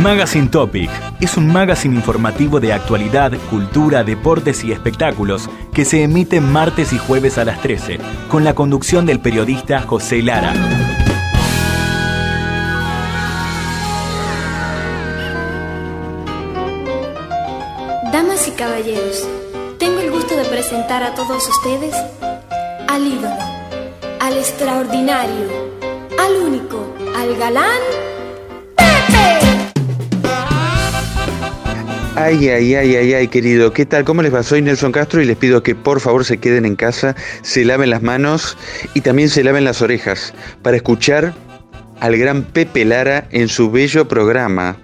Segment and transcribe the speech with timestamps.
[0.00, 6.40] Magazine Topic es un magazine informativo de actualidad, cultura, deportes y espectáculos que se emite
[6.40, 10.54] martes y jueves a las 13, con la conducción del periodista José Lara.
[18.10, 19.28] Damas y caballeros,
[19.78, 21.94] tengo el gusto de presentar a todos ustedes
[22.88, 23.36] al ídolo,
[24.20, 25.48] al extraordinario,
[26.18, 28.11] al único, al galán,
[32.14, 34.04] Ay, ay, ay, ay, ay, querido, ¿qué tal?
[34.04, 34.42] ¿Cómo les va?
[34.42, 37.88] Soy Nelson Castro y les pido que por favor se queden en casa, se laven
[37.88, 38.58] las manos
[38.92, 41.32] y también se laven las orejas para escuchar
[42.00, 44.76] al gran Pepe Lara en su bello programa.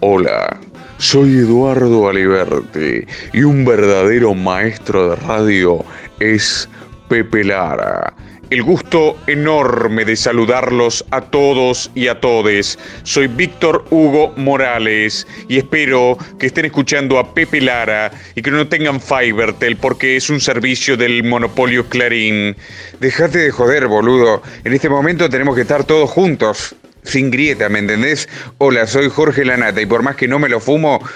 [0.00, 0.58] Hola,
[0.96, 5.84] soy Eduardo Aliberti y un verdadero maestro de radio
[6.18, 6.66] es
[7.10, 8.14] Pepe Lara.
[8.50, 12.78] El gusto enorme de saludarlos a todos y a todes.
[13.02, 18.66] Soy Víctor Hugo Morales y espero que estén escuchando a Pepe Lara y que no
[18.66, 22.56] tengan Fivertel porque es un servicio del monopolio Clarín.
[23.00, 24.42] Dejate de joder, boludo.
[24.64, 28.30] En este momento tenemos que estar todos juntos, sin grieta, ¿me entendés?
[28.56, 31.06] Hola, soy Jorge Lanata y por más que no me lo fumo,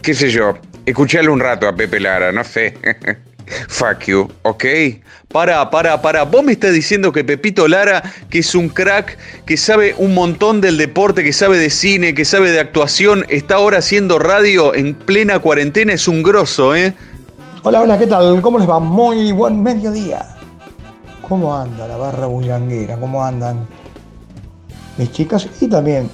[0.00, 0.56] qué sé yo,
[0.86, 2.78] escuchale un rato a Pepe Lara, no sé.
[3.68, 4.64] Fuck you, ¿ok?
[5.28, 6.24] Para, para, para.
[6.24, 10.60] Vos me estás diciendo que Pepito Lara, que es un crack, que sabe un montón
[10.60, 14.94] del deporte, que sabe de cine, que sabe de actuación, está ahora haciendo radio en
[14.94, 16.94] plena cuarentena, es un grosso, ¿eh?
[17.62, 18.42] Hola, hola, ¿qué tal?
[18.42, 18.80] ¿Cómo les va?
[18.80, 20.36] Muy buen mediodía.
[21.28, 22.98] ¿Cómo anda la barra bullanguera?
[22.98, 23.66] ¿Cómo andan
[24.98, 26.10] mis chicas y también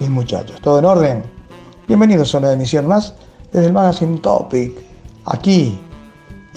[0.00, 0.60] mis muchachos?
[0.60, 1.22] ¿Todo en orden?
[1.86, 3.14] Bienvenidos a una emisión más
[3.52, 4.72] desde el Magazine Topic.
[5.26, 5.78] Aquí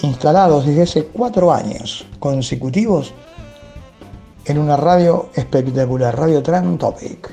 [0.02, 3.14] instalados desde hace cuatro años consecutivos
[4.44, 7.32] en una radio espectacular, Radio Tran Topic.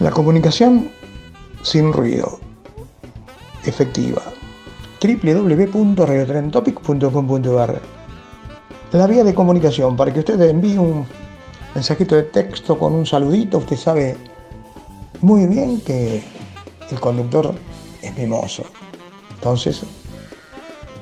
[0.00, 0.90] La comunicación
[1.62, 2.40] sin ruido,
[3.64, 4.22] efectiva.
[5.02, 7.80] www.radiotrentopic.com.ar
[8.92, 11.04] La vía de comunicación para que usted envíe un
[11.74, 14.16] mensajito de texto con un saludito, usted sabe
[15.20, 16.22] muy bien que
[16.90, 17.54] el conductor
[18.02, 18.62] es mimoso.
[19.34, 19.82] Entonces,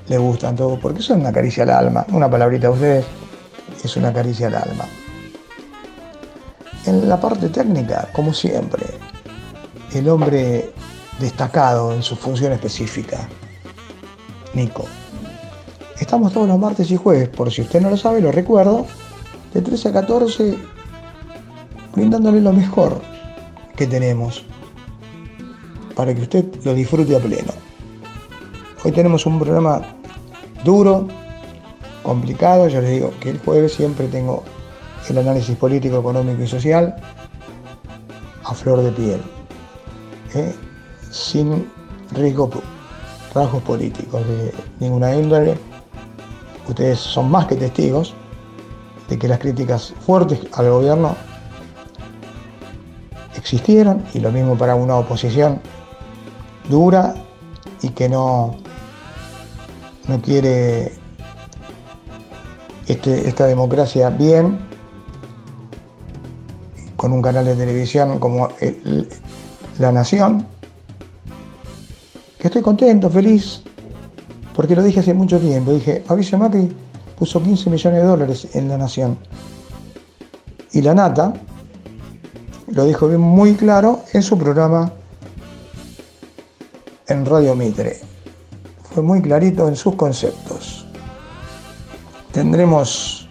[0.08, 2.06] le gustan todo, porque es una caricia al alma.
[2.12, 3.04] Una palabrita a ustedes
[3.82, 4.84] es una caricia al alma.
[6.86, 8.84] En la parte técnica, como siempre,
[9.92, 10.72] el hombre
[11.20, 13.28] destacado en su función específica,
[14.54, 14.86] Nico.
[16.00, 18.86] Estamos todos los martes y jueves, por si usted no lo sabe, lo recuerdo,
[19.54, 20.58] de 13 a 14,
[21.94, 23.00] brindándole lo mejor
[23.76, 24.44] que tenemos
[25.94, 27.52] para que usted lo disfrute a pleno.
[28.84, 29.80] Hoy tenemos un programa
[30.64, 31.06] duro,
[32.02, 34.42] complicado, ya les digo que el jueves siempre tengo
[35.08, 36.96] el análisis político, económico y social
[38.42, 39.20] a flor de piel,
[40.34, 40.52] ¿eh?
[41.12, 41.70] sin
[42.10, 42.50] riesgo,
[43.32, 45.56] rasgos políticos de ninguna índole.
[46.68, 48.14] Ustedes son más que testigos
[49.08, 51.14] de que las críticas fuertes al gobierno
[53.36, 55.60] existieron y lo mismo para una oposición
[56.68, 57.14] dura
[57.80, 58.56] y que no,
[60.08, 60.92] no quiere
[62.86, 64.58] este, esta democracia bien,
[66.96, 68.48] con un canal de televisión como
[69.78, 70.46] La Nación,
[72.38, 73.62] que estoy contento, feliz,
[74.54, 76.72] porque lo dije hace mucho tiempo, dije, Mauricio Macri
[77.18, 79.18] puso 15 millones de dólares en La Nación.
[80.72, 81.32] Y la Nata
[82.68, 84.92] lo dijo bien muy claro en su programa
[87.08, 88.11] en Radio Mitre
[88.92, 90.86] fue muy clarito en sus conceptos.
[92.32, 93.28] Tendremos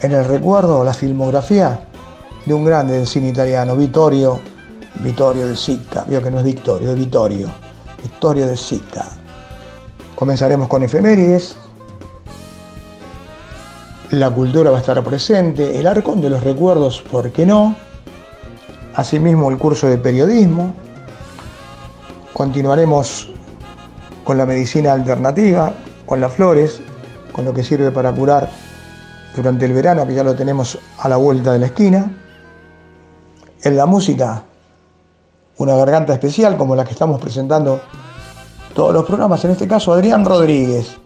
[0.00, 1.80] en el recuerdo la filmografía
[2.46, 4.40] de un grande del cine italiano, Vittorio,
[5.00, 7.48] Vittorio de Sica, vio que no es Victorio, es Vittorio,
[8.02, 9.06] Vittorio de Sica.
[10.14, 11.56] Comenzaremos con efemérides,
[14.10, 17.76] la cultura va a estar presente, el arcón de los recuerdos, ¿por qué no?
[18.94, 20.74] Asimismo el curso de periodismo,
[22.32, 23.28] continuaremos
[24.28, 25.72] con la medicina alternativa,
[26.04, 26.82] con las flores,
[27.32, 28.50] con lo que sirve para curar
[29.34, 32.14] durante el verano, que ya lo tenemos a la vuelta de la esquina.
[33.62, 34.42] En la música,
[35.56, 37.80] una garganta especial como la que estamos presentando
[38.74, 40.98] todos los programas, en este caso Adrián Rodríguez.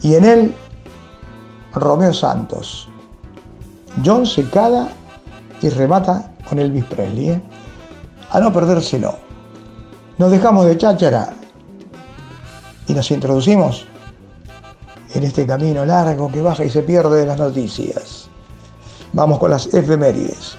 [0.00, 0.54] Y en él,
[1.74, 2.88] Romeo Santos.
[4.02, 4.46] John se
[5.60, 7.28] y remata con Elvis Presley.
[7.32, 7.42] ¿eh?
[8.30, 9.14] A no perdérselo.
[10.16, 11.34] Nos dejamos de cháchara
[12.90, 13.86] y nos introducimos
[15.14, 18.28] en este camino largo que baja y se pierde de las noticias.
[19.12, 20.56] Vamos con las efemérides.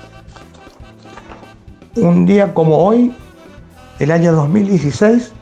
[1.97, 3.13] Un día como hoy,
[3.99, 5.33] el año 2016,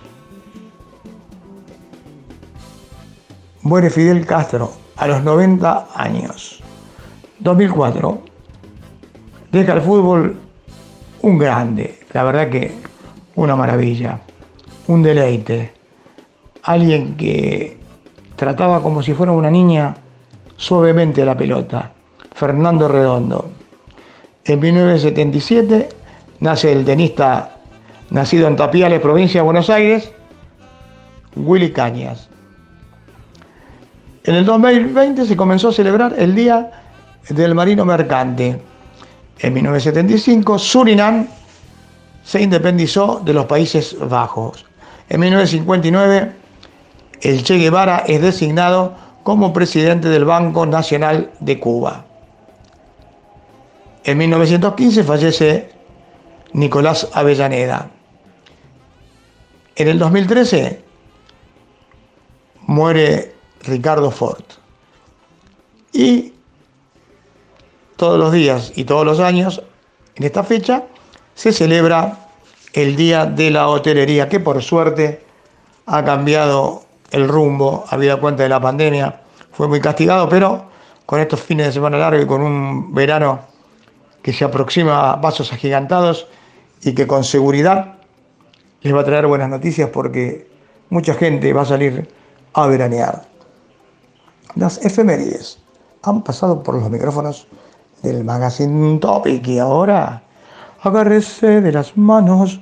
[3.62, 6.60] muere Fidel Castro a los 90 años.
[7.38, 8.20] 2004,
[9.52, 10.40] deja el fútbol
[11.22, 12.74] un grande, la verdad que
[13.36, 14.22] una maravilla,
[14.88, 15.79] un deleite.
[16.64, 17.78] Alguien que
[18.36, 19.96] trataba como si fuera una niña
[20.58, 21.92] suavemente la pelota,
[22.34, 23.50] Fernando Redondo.
[24.46, 25.90] En 1977
[26.40, 27.58] nace el tenista
[28.10, 30.12] nacido en Tapiales, provincia de Buenos Aires,
[31.36, 32.30] Willy Cañas.
[34.24, 36.72] En el 2020 se comenzó a celebrar el Día
[37.30, 38.62] del Marino Mercante.
[39.40, 41.28] En 1975 Surinam
[42.24, 44.66] se independizó de los Países Bajos.
[45.10, 46.39] En 1959
[47.22, 52.06] el Che Guevara es designado como presidente del Banco Nacional de Cuba.
[54.04, 55.70] En 1915 fallece
[56.54, 57.90] Nicolás Avellaneda.
[59.76, 60.82] En el 2013
[62.68, 64.44] muere Ricardo Ford.
[65.92, 66.34] Y
[67.98, 69.62] todos los días y todos los años,
[70.16, 70.86] en esta fecha,
[71.36, 72.30] se celebra
[72.74, 75.24] el Día de la Hotelería, que por suerte
[75.86, 79.22] ha cambiado el rumbo, habida cuenta de la pandemia,
[79.52, 80.66] fue muy castigado, pero
[81.06, 83.40] con estos fines de semana largos y con un verano
[84.22, 86.28] que se aproxima a pasos agigantados
[86.84, 87.96] y que con seguridad
[88.82, 90.50] les va a traer buenas noticias porque
[90.90, 92.08] mucha gente va a salir
[92.54, 93.24] a veranear.
[94.56, 95.60] Las efemérides
[96.04, 97.48] han pasado por los micrófonos
[98.02, 100.24] del Magazine Topic y ahora
[100.82, 102.60] agárrese de las manos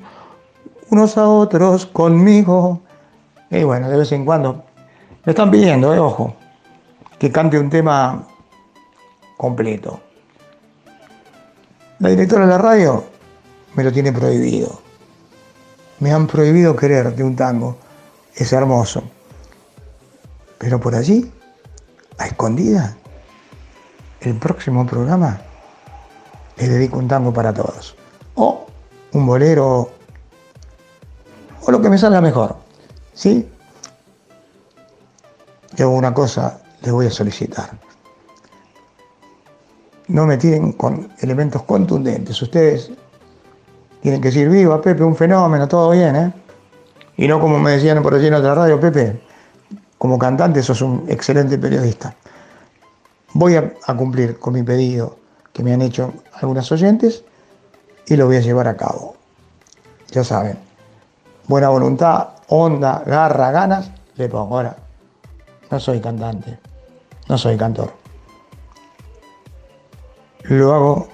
[0.89, 2.81] unos a otros conmigo.
[3.49, 4.63] Y bueno, de vez en cuando
[5.25, 6.35] me están pidiendo, eh, ojo,
[7.17, 8.27] que cante un tema
[9.37, 9.99] completo.
[11.99, 13.03] La directora de la radio
[13.75, 14.81] me lo tiene prohibido.
[15.99, 17.77] Me han prohibido querer de un tango.
[18.35, 19.03] Es hermoso.
[20.59, 21.31] Pero por allí
[22.17, 22.95] a escondida,
[24.21, 25.41] el próximo programa
[26.57, 27.95] le dedico un tango para todos.
[28.35, 28.67] O
[29.13, 29.89] un bolero,
[31.61, 32.66] o lo que me salga mejor.
[33.17, 33.49] ¿Sí?
[35.75, 37.71] Yo una cosa les voy a solicitar.
[40.09, 42.39] No me tiren con elementos contundentes.
[42.39, 42.91] Ustedes
[44.03, 46.33] tienen que decir, viva Pepe, un fenómeno, todo bien, ¿eh?
[47.17, 49.19] Y no como me decían por allí en otra radio, Pepe,
[49.97, 52.15] como cantante sos un excelente periodista.
[53.33, 55.17] Voy a, cumplir con mi pedido
[55.53, 57.23] que me han hecho algunas oyentes
[58.05, 59.15] y lo voy a llevar a cabo.
[60.11, 60.59] Ya saben,
[61.47, 64.57] buena voluntad, onda, garra, ganas, le pongo.
[64.57, 64.75] Ahora,
[65.69, 66.57] no soy cantante,
[67.27, 67.93] no soy cantor.
[70.43, 71.07] Lo hago,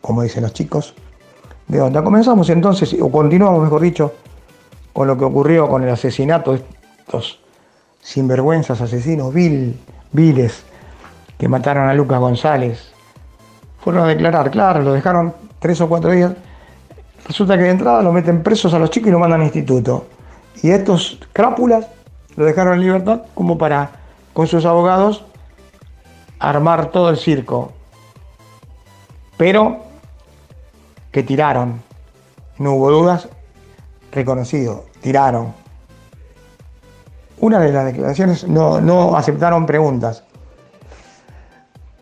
[0.00, 0.94] como dicen los chicos,
[1.66, 2.02] de onda.
[2.02, 4.12] Comenzamos entonces, o continuamos, mejor dicho,
[4.92, 6.64] con lo que ocurrió con el asesinato de
[6.98, 7.40] estos
[8.00, 9.78] sinvergüenzas, asesinos, vil,
[10.12, 10.64] viles,
[11.38, 12.92] que mataron a Lucas González.
[13.80, 16.32] Fueron a declarar, claro, lo dejaron tres o cuatro días.
[17.26, 20.06] Resulta que de entrada lo meten presos a los chicos y lo mandan al instituto.
[20.62, 21.86] Y estos crápulas
[22.36, 23.92] lo dejaron en libertad como para,
[24.32, 25.24] con sus abogados,
[26.38, 27.72] armar todo el circo.
[29.36, 29.78] Pero
[31.12, 31.82] que tiraron,
[32.58, 33.28] no hubo dudas,
[34.12, 35.54] reconocido, tiraron.
[37.40, 40.24] Una de las declaraciones no, aceptaron preguntas.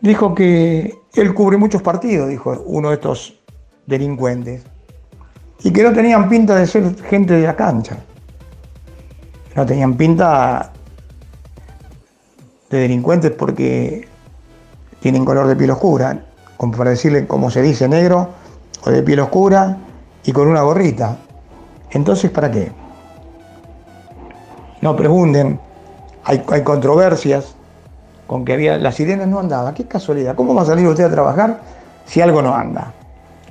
[0.01, 3.39] Dijo que él cubre muchos partidos, dijo uno de estos
[3.87, 4.65] delincuentes,
[5.63, 7.99] y que no tenían pinta de ser gente de la cancha.
[9.55, 10.73] No tenían pinta
[12.71, 14.09] de delincuentes porque
[15.01, 16.25] tienen color de piel oscura,
[16.57, 18.29] como para decirle como se dice negro
[18.85, 19.79] o de piel oscura
[20.25, 21.17] y con una gorrita.
[21.91, 22.71] Entonces, ¿para qué?
[24.81, 25.61] no pregunten,
[26.25, 27.55] hay, controversias
[28.27, 31.11] con que había, la sirena no andaba, qué casualidad, ¿cómo va a salir usted a
[31.11, 31.61] trabajar
[32.05, 32.93] si algo no anda?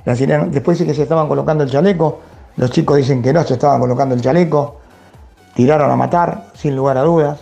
[0.04, 2.20] La sirena, después dice que se estaban colocando el chaleco,
[2.56, 4.77] los chicos dicen que no se estaban colocando el chaleco,
[5.58, 7.40] tiraron a matar, sin lugar a dudas,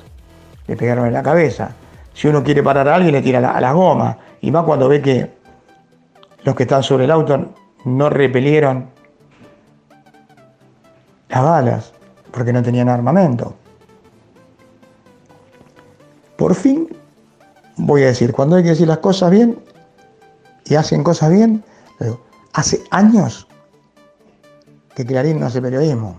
[0.68, 1.72] le pegaron en la cabeza.
[2.14, 5.02] Si uno quiere parar a alguien, le tira a las gomas, y más cuando ve
[5.02, 5.30] que
[6.42, 7.50] los que están sobre el auto
[7.84, 8.88] no repelieron
[11.28, 11.92] las balas
[12.30, 13.54] porque no tenían armamento.
[16.38, 16.88] Por fin,
[17.76, 19.58] voy a decir, cuando hay que decir las cosas bien
[20.64, 21.62] y hacen cosas bien,
[22.54, 23.46] hace años
[24.94, 26.16] que Clarín no hace periodismo,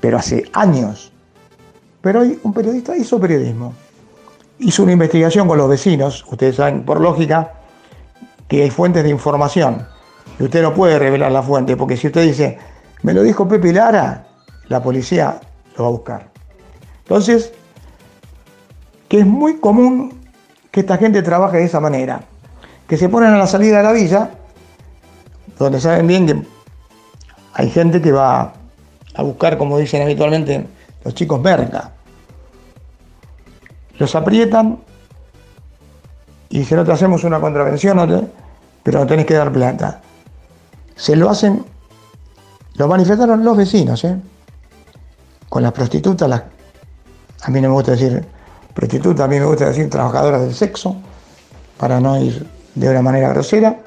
[0.00, 1.12] pero hace años.
[2.00, 3.74] Pero hoy un periodista hizo periodismo,
[4.58, 7.52] hizo una investigación con los vecinos, ustedes saben por lógica
[8.48, 9.86] que hay fuentes de información,
[10.38, 12.58] y usted no puede revelar la fuente, porque si usted dice,
[13.02, 14.26] me lo dijo Pepe Lara,
[14.68, 15.40] la policía
[15.76, 16.28] lo va a buscar.
[17.04, 17.52] Entonces,
[19.08, 20.20] que es muy común
[20.70, 22.22] que esta gente trabaje de esa manera,
[22.88, 24.30] que se ponen a la salida de la villa,
[25.58, 26.42] donde saben bien que
[27.54, 28.52] hay gente que va
[29.16, 30.66] a buscar, como dicen habitualmente
[31.04, 31.92] los chicos, merca.
[33.98, 34.78] Los aprietan
[36.48, 38.30] y si no te hacemos una contravención,
[38.82, 40.00] pero no tenés que dar plata.
[40.94, 41.64] Se lo hacen,
[42.74, 44.16] lo manifestaron los vecinos, ¿eh?
[45.48, 46.42] con las prostitutas,
[47.42, 48.24] a mí no me gusta decir
[48.74, 50.96] prostitutas, a mí me gusta decir trabajadoras del sexo,
[51.78, 53.78] para no ir de una manera grosera.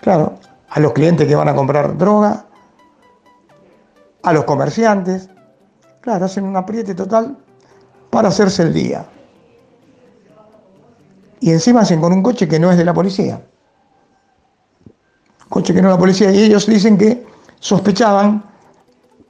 [0.00, 0.34] Claro,
[0.68, 2.46] a los clientes que van a comprar droga,
[4.28, 5.28] a los comerciantes.
[6.00, 7.36] Claro, hacen un apriete total
[8.10, 9.06] para hacerse el día.
[11.40, 13.40] Y encima hacen con un coche que no es de la policía.
[15.48, 16.30] Coche que no es de la policía.
[16.30, 17.26] Y ellos dicen que
[17.60, 18.44] sospechaban,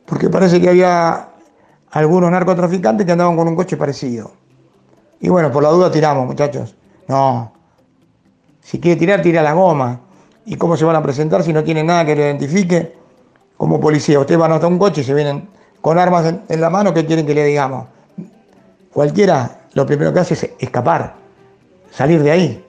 [0.06, 1.28] porque parece que había
[1.90, 4.32] algunos narcotraficantes que andaban con un coche parecido.
[5.20, 6.74] Y bueno, por la duda tiramos, muchachos.
[7.08, 7.52] No.
[8.60, 10.00] Si quiere tirar, tira la goma.
[10.44, 12.97] ¿Y cómo se van a presentar si no tienen nada que lo identifique?
[13.58, 14.18] Como policía.
[14.18, 15.46] Ustedes van hasta un coche y se vienen
[15.82, 17.86] con armas en, la mano, ¿qué quieren que le digamos?
[18.92, 21.14] Cualquiera lo primero que hace es escapar,
[21.90, 22.64] salir de ahí.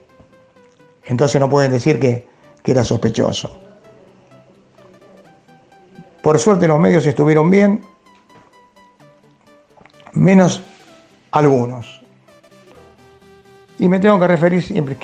[1.06, 2.28] Entonces no pueden decir que,
[2.66, 3.50] era sospechoso.
[6.22, 7.84] Por suerte los medios estuvieron bien,
[10.14, 10.62] menos
[11.32, 12.04] algunos.
[13.80, 14.96] Y me tengo que referir siempre,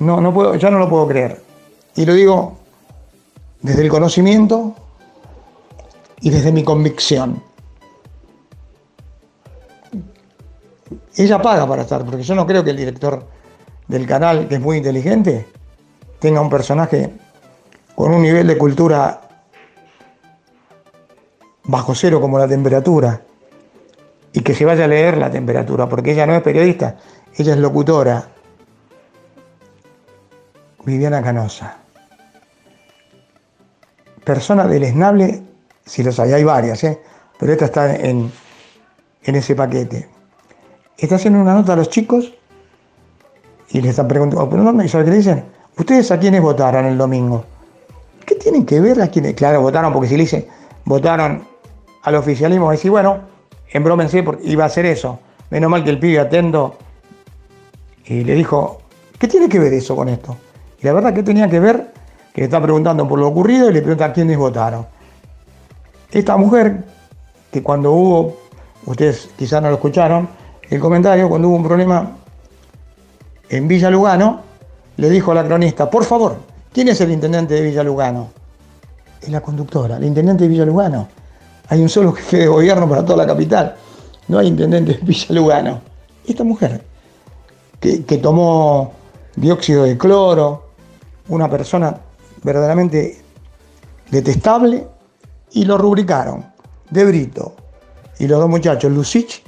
[0.00, 1.40] no, no puedo, ya no lo puedo creer.
[1.94, 2.56] Y lo digo
[3.62, 4.74] desde el conocimiento
[6.24, 7.42] y desde mi convicción.
[11.16, 13.26] Ella paga para estar, porque yo no creo que el director
[13.86, 15.46] del canal, que es muy inteligente,
[16.18, 17.12] tenga un personaje
[17.94, 19.20] con un nivel de cultura
[21.64, 23.20] bajo cero como la temperatura
[24.32, 26.96] y que se vaya a leer la temperatura, porque ella no es periodista,
[27.36, 28.28] ella es locutora.
[30.86, 31.76] Viviana Canosa.
[34.24, 35.53] Persona deleznable
[35.84, 37.00] si los hay, hay varias, ¿eh?
[37.38, 38.30] pero esta está en,
[39.22, 40.08] ese paquete.
[40.96, 42.32] Está haciendo una nota a los chicos
[43.70, 45.44] y le están preguntando, pero no, ¿sabes qué dicen?
[45.76, 47.44] ¿Ustedes a quiénes votaron el domingo?
[48.24, 49.34] ¿Qué tienen que ver a quienes?
[49.34, 50.46] Claro, votaron porque si le dicen,
[50.84, 51.46] votaron
[52.02, 53.20] al oficialismo, decir, bueno,
[53.70, 55.18] embrómense porque iba a hacer eso.
[55.50, 56.76] Menos mal que el pibe atento
[58.06, 58.80] y le dijo,
[59.18, 60.36] ¿qué tiene que ver eso con esto?
[60.80, 61.92] Y la verdad que tenía que ver
[62.32, 64.86] que le está preguntando por lo ocurrido y le pregunta a quiénes votaron.
[66.14, 66.84] Esta mujer,
[67.50, 68.36] que cuando hubo,
[68.86, 70.28] ustedes quizás no lo escucharon,
[70.70, 72.12] el comentario, cuando hubo un problema
[73.48, 74.40] en Villa Lugano,
[74.96, 76.36] le dijo a la cronista, por favor,
[76.72, 78.28] ¿quién es el intendente de Villa Lugano?
[79.20, 81.08] Es la conductora, el intendente de Villa Lugano.
[81.68, 83.74] Hay un solo jefe de gobierno para toda la capital.
[84.28, 85.80] No hay intendente de Villa Lugano.
[86.24, 86.80] Esta mujer,
[87.80, 88.92] que, que tomó
[89.34, 90.68] dióxido de cloro,
[91.28, 91.98] una persona
[92.44, 93.20] verdaderamente
[94.12, 94.93] detestable,
[95.54, 96.44] y lo rubricaron
[96.90, 97.56] de Brito
[98.18, 99.42] y los dos muchachos, Lucich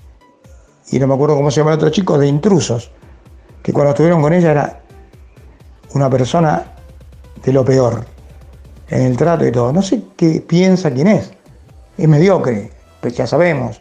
[0.91, 2.91] y no me acuerdo cómo se llama el otro chico, de intrusos,
[3.63, 4.81] que cuando estuvieron con ella era
[5.95, 6.65] una persona
[7.45, 8.05] de lo peor
[8.89, 9.73] en el trato y todo.
[9.73, 11.33] No sé qué piensa quién es.
[11.99, 12.71] Es mediocre,
[13.01, 13.81] pues ya sabemos.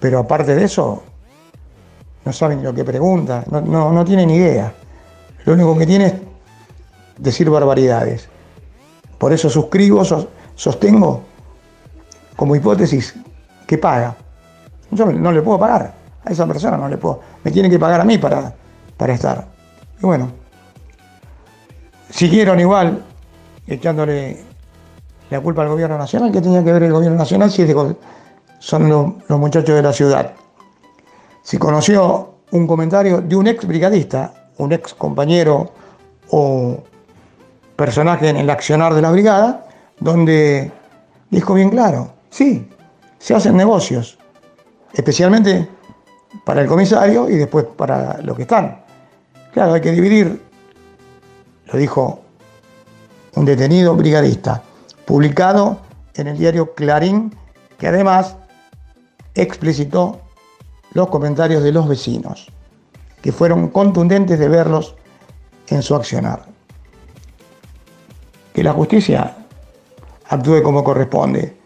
[0.00, 1.02] Pero aparte de eso,
[2.24, 4.74] no saben lo que pregunta, no, no, no tienen idea.
[5.46, 6.14] Lo único que tiene es
[7.16, 8.28] decir barbaridades.
[9.18, 10.02] Por eso suscribo,
[10.54, 11.22] sostengo
[12.36, 13.14] como hipótesis
[13.66, 14.16] que paga.
[14.90, 15.92] Yo no le puedo pagar
[16.24, 17.20] a esa persona, no le puedo.
[17.42, 18.54] Me tiene que pagar a mí para,
[18.96, 19.46] para estar.
[20.00, 20.30] Y bueno,
[22.10, 23.04] siguieron igual
[23.66, 24.44] echándole
[25.30, 26.32] la culpa al gobierno nacional.
[26.32, 27.66] ¿Qué tenía que ver el gobierno nacional si
[28.60, 30.32] son los, los muchachos de la ciudad?
[31.42, 35.70] Si conoció un comentario de un ex brigadista, un ex compañero
[36.30, 36.82] o
[37.78, 39.64] personaje en el accionar de la brigada,
[40.00, 40.72] donde
[41.30, 42.68] dijo bien claro, sí,
[43.20, 44.18] se hacen negocios,
[44.92, 45.68] especialmente
[46.44, 48.82] para el comisario y después para los que están.
[49.52, 50.42] Claro, hay que dividir,
[51.66, 52.20] lo dijo
[53.36, 54.60] un detenido brigadista,
[55.06, 55.78] publicado
[56.14, 57.32] en el diario Clarín,
[57.78, 58.34] que además
[59.36, 60.20] explicitó
[60.94, 62.48] los comentarios de los vecinos,
[63.22, 64.96] que fueron contundentes de verlos
[65.68, 66.57] en su accionar.
[68.58, 69.36] Que la justicia
[70.30, 71.56] actúe como corresponde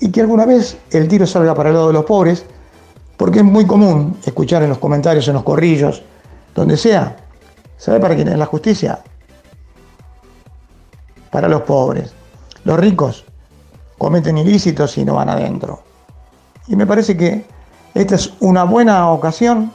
[0.00, 2.44] y que alguna vez el tiro salga para el lado de los pobres,
[3.16, 6.02] porque es muy común escuchar en los comentarios, en los corrillos,
[6.52, 7.16] donde sea,
[7.76, 9.04] ¿sabe para quién es la justicia?
[11.30, 12.12] Para los pobres.
[12.64, 13.24] Los ricos
[13.96, 15.84] cometen ilícitos y no van adentro.
[16.66, 17.44] Y me parece que
[17.94, 19.70] esta es una buena ocasión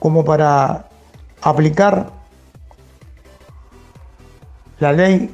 [0.00, 0.88] como para
[1.42, 2.19] aplicar
[4.80, 5.30] la ley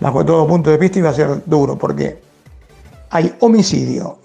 [0.00, 2.20] bajo todo punto de vista va a ser duro, porque
[3.10, 4.18] hay homicidio,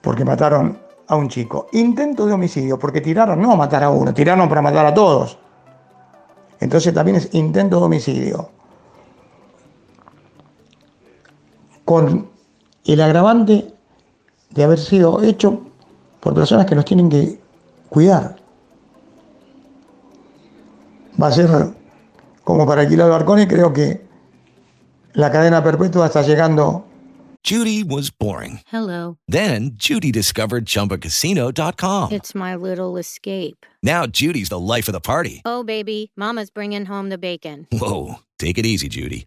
[0.00, 1.66] porque mataron a un chico.
[1.72, 5.38] Intento de homicidio, porque tiraron no a matar a uno, tiraron para matar a todos.
[6.60, 8.50] Entonces también es intento de homicidio.
[11.84, 12.30] Con
[12.84, 13.74] el agravante
[14.50, 15.60] de haber sido hecho
[16.20, 17.40] por personas que nos tienen que
[17.88, 18.36] cuidar.
[21.20, 21.81] Va a ser
[22.44, 24.00] como para alquilar barcones, creo que
[25.14, 26.86] la cadena perpetua está llegando.
[27.44, 28.60] Judy was boring.
[28.68, 29.18] Hello.
[29.26, 32.12] Then Judy discovered ChumbaCasino.com.
[32.12, 33.66] It's my little escape.
[33.82, 35.42] Now Judy's the life of the party.
[35.44, 37.66] Oh, baby, Mama's bringing home the bacon.
[37.72, 39.26] Whoa, take it easy, Judy.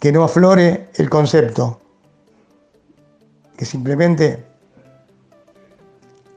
[0.00, 1.78] que no aflore el concepto,
[3.56, 4.42] que simplemente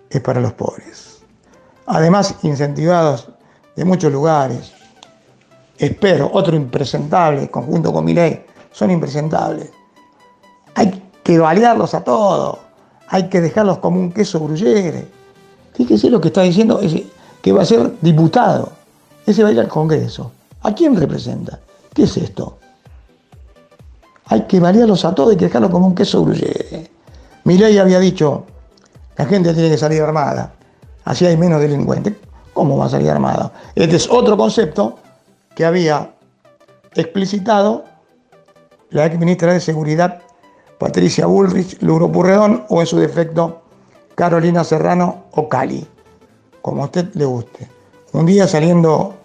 [0.10, 1.24] es para los pobres.
[1.86, 3.30] Además, incentivados
[3.76, 4.74] de muchos lugares.
[5.78, 9.72] Espero, otro impresentable, conjunto con mi ley, son impresentables.
[10.76, 12.60] Hay que balearlos a todos,
[13.08, 15.08] hay que dejarlos como un queso gruyere.
[15.74, 17.08] Fíjese lo que está diciendo, ese,
[17.42, 18.74] que va a ser diputado.
[19.26, 20.34] Ese va a ir al Congreso.
[20.64, 21.60] ¿A quién representa?
[21.94, 22.58] ¿Qué es esto?
[24.26, 26.90] Hay que balearlos a todos y que dejarlos como un queso gruyere.
[27.44, 28.46] Mi ley había dicho,
[29.18, 30.54] la gente tiene que salir armada,
[31.06, 32.14] así hay menos delincuentes.
[32.54, 33.52] ¿Cómo va a salir armada?
[33.76, 34.98] Este es otro concepto
[35.56, 36.14] que había
[36.94, 37.84] explicitado
[38.92, 40.22] la ex ministra de Seguridad,
[40.78, 43.64] Patricia Bullrich, Luro Purredón, o en su defecto,
[44.16, 45.86] Carolina Serrano o Cali,
[46.62, 47.68] como a usted le guste.
[48.14, 49.16] Un día saliendo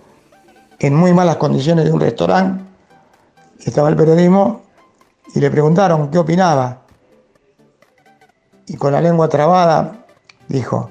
[0.78, 2.64] en muy malas condiciones de un restaurante,
[3.60, 4.62] estaba el periodismo
[5.34, 6.82] y le preguntaron qué opinaba.
[8.66, 10.04] Y con la lengua trabada
[10.48, 10.90] dijo,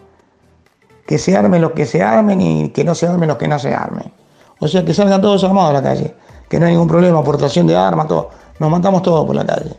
[1.08, 3.58] que se armen los que se armen y que no se armen los que no
[3.58, 4.12] se armen.
[4.60, 6.16] O sea, que salgan todos armados a la calle,
[6.50, 8.30] que no hay ningún problema, aportación de armas, todo.
[8.60, 9.76] Nos matamos todos por la calle.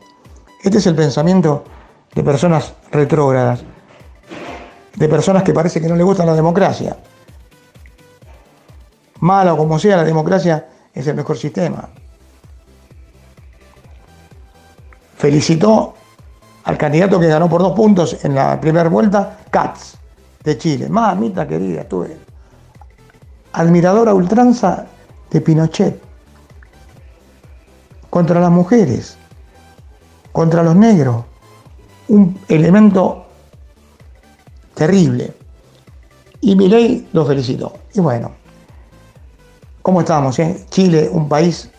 [0.62, 1.64] Este es el pensamiento
[2.14, 3.62] de personas retrógradas,
[4.97, 6.97] de personas que parece que no les gusta la democracia.
[9.21, 11.90] Mala o como sea, la democracia es el mejor sistema.
[15.19, 15.95] Felicitó
[16.65, 19.97] al candidato que ganó por dos puntos en la primera vuelta, Katz,
[20.45, 20.89] de Chile.
[20.89, 22.17] Mamita querida, estuve.
[23.53, 24.87] Admiradora ultranza
[25.31, 26.01] de Pinochet.
[28.11, 29.19] Contra las mujeres,
[30.33, 31.25] contra los negros.
[32.09, 33.27] Un elemento
[34.75, 35.35] terrible.
[36.41, 37.75] Y Milei lo felicitó.
[37.93, 38.31] Y bueno,
[39.83, 40.39] ¿cómo estamos?
[40.39, 40.65] Eh?
[40.71, 41.71] Chile, un país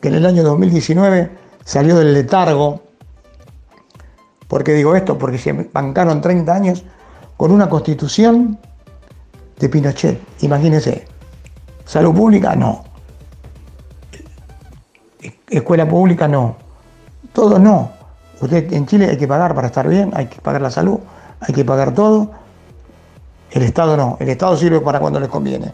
[0.00, 1.30] que en el año 2019
[1.64, 2.83] salió del letargo.
[4.48, 5.18] ¿Por qué digo esto?
[5.18, 6.84] Porque se bancaron 30 años
[7.36, 8.58] con una constitución
[9.58, 10.20] de Pinochet.
[10.40, 11.06] Imagínense.
[11.84, 12.84] Salud pública, no.
[15.48, 16.56] Escuela pública, no.
[17.32, 17.92] Todo no.
[18.40, 20.98] Usted en Chile hay que pagar para estar bien, hay que pagar la salud,
[21.40, 22.30] hay que pagar todo.
[23.50, 24.16] El Estado no.
[24.20, 25.72] El Estado sirve para cuando les conviene.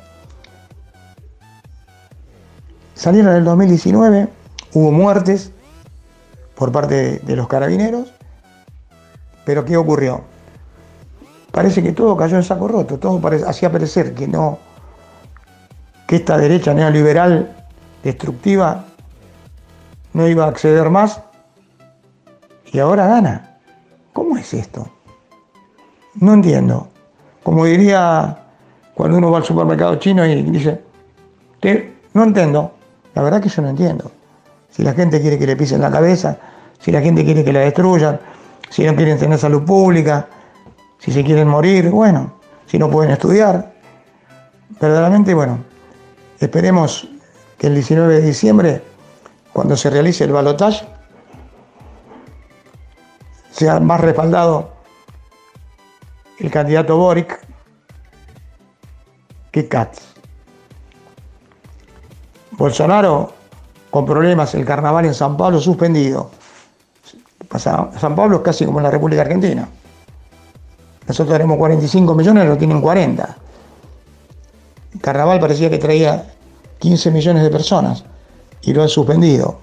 [2.95, 4.29] Salieron en el 2019,
[4.75, 5.53] hubo muertes
[6.55, 8.13] por parte de, de los carabineros,
[9.51, 10.21] Pero ¿qué ocurrió?
[11.51, 14.61] Parece que todo cayó en saco roto, todo hacía parecer que no,
[16.07, 17.67] que esta derecha neoliberal
[18.05, 18.85] destructiva
[20.13, 21.21] no iba a acceder más
[22.71, 23.59] y ahora gana.
[24.13, 24.89] ¿Cómo es esto?
[26.15, 26.87] No entiendo.
[27.43, 28.39] Como diría
[28.95, 30.81] cuando uno va al supermercado chino y dice,
[32.15, 32.71] no entiendo.
[33.17, 34.13] La verdad que yo no entiendo.
[34.71, 36.39] Si la gente quiere que le pisen la cabeza,
[36.79, 38.21] si la gente quiere que la destruyan,
[38.71, 40.29] si no quieren tener salud pública,
[40.99, 42.33] si se quieren morir, bueno,
[42.67, 43.75] si no pueden estudiar.
[44.81, 45.59] Verdaderamente, bueno,
[46.39, 47.09] esperemos
[47.59, 48.83] que el 19 de diciembre,
[49.53, 50.87] cuando se realice el balotaje,
[53.51, 54.73] sea más respaldado
[56.39, 57.39] el candidato Boric
[59.51, 60.01] que Katz.
[62.53, 63.33] Bolsonaro
[63.91, 66.31] con problemas, el carnaval en San Pablo suspendido.
[67.59, 69.69] San Pablo es casi como la República Argentina.
[71.07, 73.37] Nosotros tenemos 45 millones, lo tienen 40.
[74.95, 76.33] El carnaval parecía que traía
[76.79, 78.05] 15 millones de personas
[78.63, 79.59] y lo han suspendido.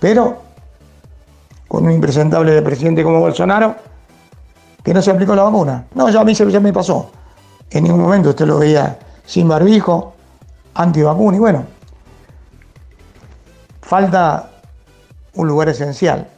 [0.00, 0.42] Pero
[1.68, 3.76] con un impresentable de presidente como Bolsonaro,
[4.82, 5.86] que no se aplicó la vacuna.
[5.94, 7.10] No, ya a mí ya me pasó.
[7.70, 10.14] En ningún momento usted lo veía sin barbijo,
[10.74, 11.64] antivacuna y bueno.
[13.80, 14.50] Falta
[15.34, 16.28] un lugar esencial.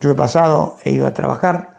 [0.00, 1.76] Yo he pasado, he ido a trabajar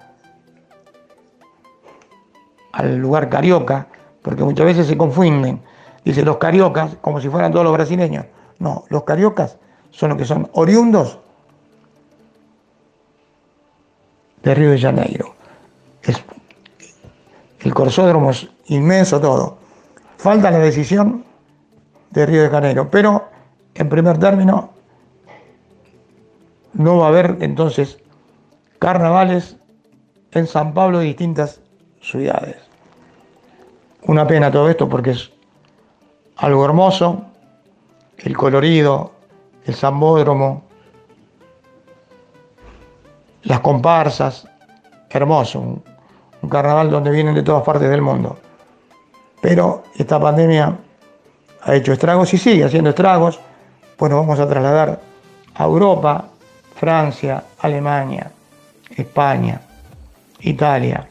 [2.71, 3.87] al lugar carioca,
[4.21, 5.61] porque muchas veces se confunden.
[6.03, 8.25] Dice los cariocas como si fueran todos los brasileños.
[8.59, 9.57] No, los cariocas
[9.91, 11.19] son los que son oriundos
[14.43, 15.35] de Río de Janeiro.
[16.03, 16.23] Es,
[17.61, 19.57] el corsódromo es inmenso todo.
[20.17, 21.23] Falta la decisión
[22.11, 23.29] de Río de Janeiro, pero
[23.73, 24.71] en primer término
[26.73, 27.99] no va a haber entonces
[28.79, 29.57] carnavales
[30.31, 31.61] en San Pablo de distintas
[32.01, 32.57] ciudades.
[34.03, 35.31] Una pena todo esto porque es
[36.37, 37.25] algo hermoso,
[38.17, 39.11] el colorido,
[39.65, 40.63] el zambódromo,
[43.43, 44.47] las comparsas,
[45.09, 45.83] hermoso, un,
[46.49, 48.37] carnaval donde vienen de todas partes del mundo.
[49.41, 50.77] Pero esta pandemia
[51.61, 53.39] ha hecho estragos y sigue haciendo estragos,
[53.97, 55.01] pues nos vamos a trasladar
[55.55, 56.29] a Europa,
[56.75, 58.31] Francia, Alemania,
[58.95, 59.61] España,
[60.39, 61.07] Italia.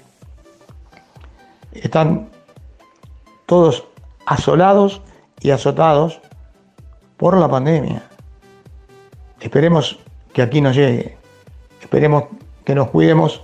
[1.72, 2.28] Están
[3.46, 3.84] todos
[4.26, 5.00] asolados
[5.40, 6.20] y azotados
[7.16, 8.02] por la pandemia.
[9.40, 9.98] Esperemos
[10.32, 11.16] que aquí no llegue.
[11.80, 12.24] Esperemos
[12.64, 13.42] que nos cuidemos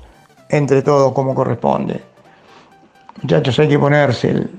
[0.49, 2.03] entre todos como corresponde.
[3.23, 4.51] Muchachos, hay que ponerse el,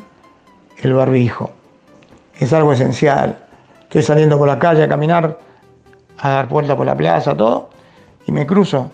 [0.78, 1.52] el barbijo.
[2.40, 3.38] Es algo esencial.
[3.84, 5.38] Estoy saliendo por la calle a caminar,
[6.18, 7.70] a dar vuelta por la plaza, todo,
[8.26, 8.92] y me cruzo.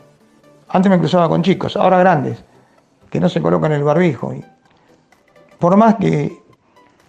[0.73, 2.43] Antes me cruzaba con chicos, ahora grandes,
[3.09, 4.33] que no se colocan el barbijo.
[4.33, 4.43] Y
[5.59, 6.41] por más que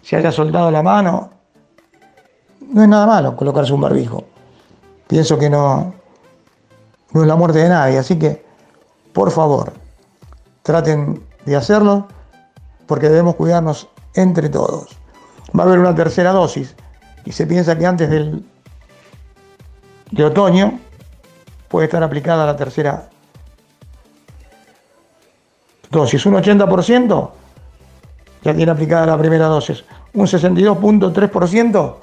[0.02, 1.30] se haya soltado la mano,
[2.60, 4.24] no es nada malo colocarse un barbijo.
[5.06, 5.94] Pienso que no,
[7.14, 8.44] es la muerte de nadie, así que
[9.12, 9.72] por favor,
[10.62, 12.08] traten de hacerlo
[12.86, 14.96] porque debemos cuidarnos entre todos.
[15.56, 16.74] Va a haber una tercera dosis
[17.24, 18.44] y se piensa que antes del,
[20.10, 20.80] de otoño
[21.68, 23.11] puede estar aplicada la tercera
[25.92, 26.26] dosis.
[26.26, 27.30] Un 80%
[28.42, 29.84] ya tiene aplicada la primera dosis.
[30.14, 31.94] Un 62.3%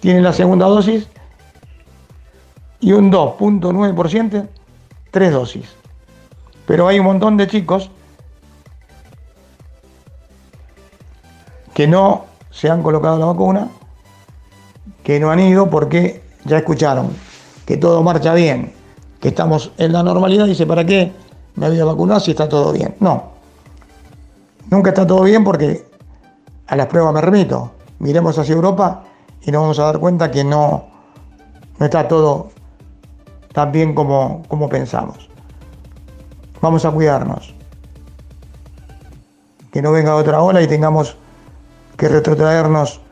[0.00, 1.06] tiene la segunda dosis
[2.80, 4.48] y un 2.9%
[5.10, 5.66] tres dosis.
[6.66, 7.90] Pero hay un montón de chicos
[11.74, 13.68] que no se han colocado la vacuna,
[15.04, 17.10] que no han ido porque ya escucharon
[17.66, 18.72] que todo marcha bien,
[19.20, 21.12] que estamos en la normalidad, dice, ¿para qué
[21.54, 22.96] me había vacunado si está todo bien?
[23.00, 23.31] No,
[24.72, 25.84] nunca está todo bien porque
[26.66, 27.72] a las pruebas me remito.
[27.98, 29.04] Miremos hacia Europa
[29.42, 30.86] y nos vamos a dar cuenta que no,
[31.78, 32.50] no está todo
[33.52, 35.28] tan bien como, como pensamos.
[36.62, 37.54] Vamos a cuidarnos.
[39.70, 41.16] Que no venga otra ola y tengamos
[41.98, 43.02] que retrotraernos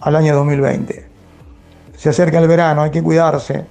[0.00, 1.08] al año 2020.
[1.96, 3.64] Se acerca el verano, hay que cuidarse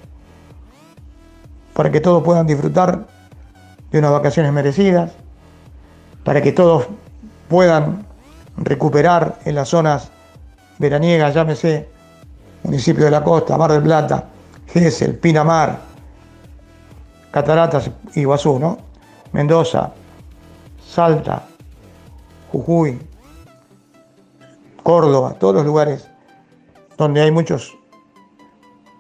[1.74, 3.08] para que todos puedan disfrutar
[3.92, 5.12] de unas vacaciones merecidas,
[6.24, 6.88] para que todos
[7.50, 8.06] puedan
[8.58, 10.10] recuperar en las zonas
[10.78, 11.90] veraniegas, llámese
[12.64, 14.26] municipio de la costa, Mar del Plata,
[14.68, 15.80] Gesell, Pinamar,
[17.32, 18.78] Cataratas, Iguazú, ¿no?
[19.32, 19.92] Mendoza,
[20.88, 21.44] Salta,
[22.52, 23.00] Jujuy,
[24.84, 26.08] Córdoba, todos los lugares
[26.98, 27.78] donde hay muchos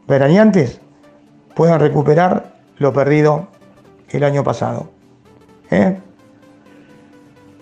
[0.07, 0.79] veraneantes
[1.55, 3.47] puedan recuperar lo perdido
[4.09, 4.89] el año pasado.
[5.71, 5.99] ¿eh?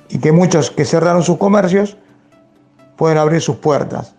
[0.10, 1.98] Y que muchos que cerraron sus comercios
[2.96, 4.13] pueden abrir sus puertas.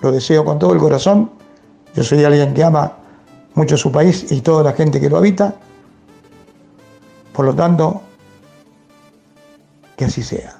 [0.00, 1.30] Lo deseo con todo el corazón.
[1.94, 2.92] Yo soy alguien que ama
[3.54, 5.54] mucho su país y toda la gente que lo habita.
[7.32, 8.02] Por lo tanto,
[9.96, 10.58] que así sea.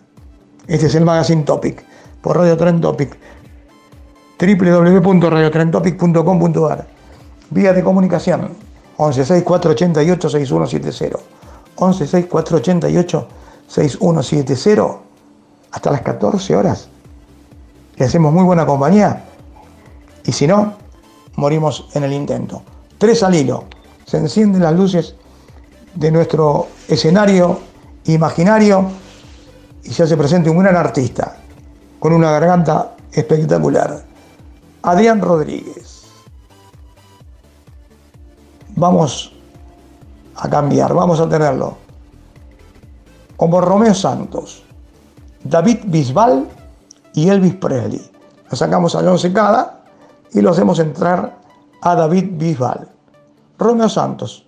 [0.67, 1.85] Este es el Magazine Topic
[2.21, 3.19] por Radio Trend Topic
[4.39, 6.87] www.radiotrentopic.com.ar
[7.51, 8.51] Vía de comunicación
[8.97, 11.42] 116488 6170
[11.77, 13.29] 116488
[13.67, 14.99] 6170
[15.71, 16.89] hasta las 14 horas.
[17.97, 19.25] Le hacemos muy buena compañía
[20.25, 20.75] y si no,
[21.37, 22.63] morimos en el intento.
[22.99, 23.65] Tres al hilo.
[24.05, 25.15] Se encienden las luces
[25.95, 27.61] de nuestro escenario
[28.05, 28.91] imaginario
[29.85, 31.37] y se hace presente un gran artista
[31.99, 34.05] con una garganta espectacular.
[34.83, 36.03] Adrián Rodríguez.
[38.75, 39.32] Vamos
[40.37, 41.77] a cambiar, vamos a tenerlo.
[43.37, 44.62] Como Romeo Santos,
[45.42, 46.49] David Bisbal
[47.14, 48.11] y Elvis Presley.
[48.51, 49.85] Lo sacamos al once cada
[50.33, 51.38] y lo hacemos entrar
[51.81, 52.88] a David Bisbal.
[53.59, 54.47] Romeo Santos,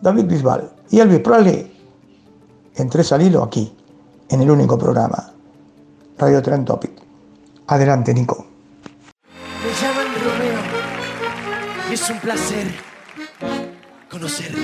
[0.00, 1.72] David Bisbal y Elvis Presley
[2.76, 3.74] en tres al hilo aquí,
[4.28, 5.30] en el único programa,
[6.18, 6.92] Radio Trend Topic.
[7.66, 8.46] Adelante, Nico.
[9.62, 10.72] Me llaman Romeo
[11.92, 12.91] es un placer
[14.12, 14.60] conocerte.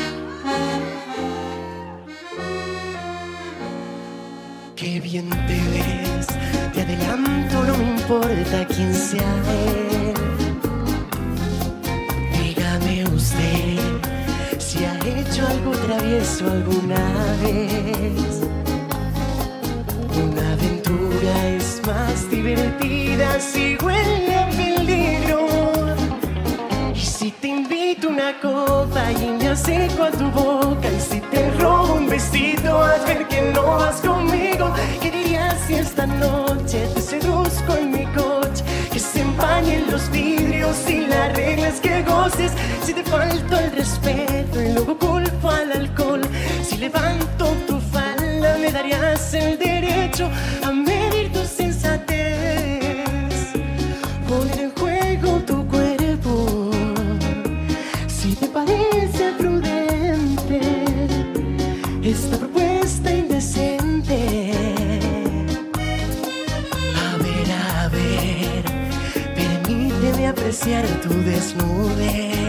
[4.76, 6.26] Qué bien te ves,
[6.74, 9.32] te adelanto, no me importa quién sea
[9.64, 10.14] él.
[12.38, 13.78] Dígame usted
[14.58, 17.02] si ha hecho algo travieso alguna
[17.42, 18.42] vez.
[20.24, 24.37] Una aventura es más divertida si huele
[27.88, 32.82] invito una copa y me acerco a tu boca y si te robo un besito
[32.82, 38.04] a ver que no vas conmigo, ¿qué dirías si esta noche te seduzco en mi
[38.06, 38.62] coche?
[38.92, 42.52] Que se empañen los vidrios y las reglas que goces.
[42.84, 46.20] Si te falto el respeto y luego culpo al alcohol,
[46.62, 49.67] si levanto tu falda me darías el derecho
[70.50, 72.47] tu desnudez.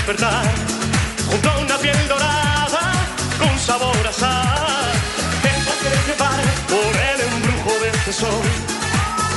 [0.07, 2.91] Junto a una piel dorada,
[3.37, 4.91] con sabor a sal.
[5.43, 8.45] Déjate llevar por el embrujo de este sol.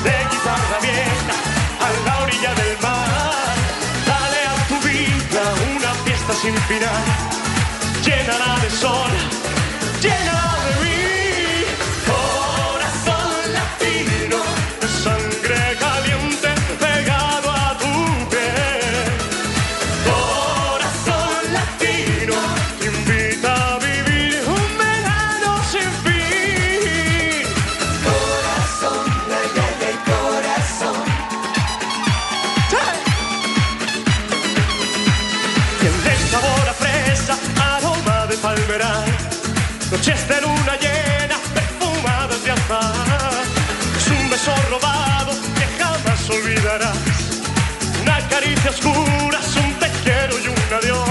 [0.03, 1.37] De guitarra vieja
[1.85, 3.55] a la orilla del mar.
[4.07, 5.43] Dale a tu vida
[5.77, 7.05] una fiesta sin final.
[8.03, 9.13] Llénala de sol,
[48.75, 51.09] caricia oscura, es un te quiero y un adiós.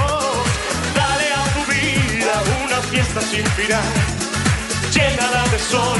[0.95, 3.83] Dale a tu vida una fiesta sin final.
[4.93, 5.99] Llénala de sol,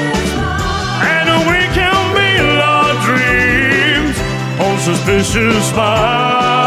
[4.81, 6.60] suspicious smile.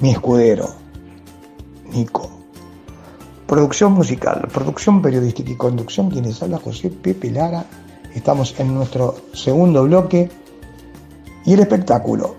[0.00, 0.70] mi escudero,
[1.92, 2.31] Nico.
[3.52, 7.66] Producción musical, producción periodística y conducción, quienes habla José Pepe Lara.
[8.14, 10.30] Estamos en nuestro segundo bloque.
[11.44, 12.34] Y el espectáculo.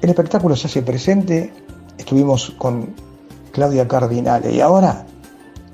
[0.00, 1.52] El espectáculo se hace presente.
[1.98, 2.94] Estuvimos con
[3.50, 4.52] Claudia Cardinale.
[4.52, 5.04] Y ahora,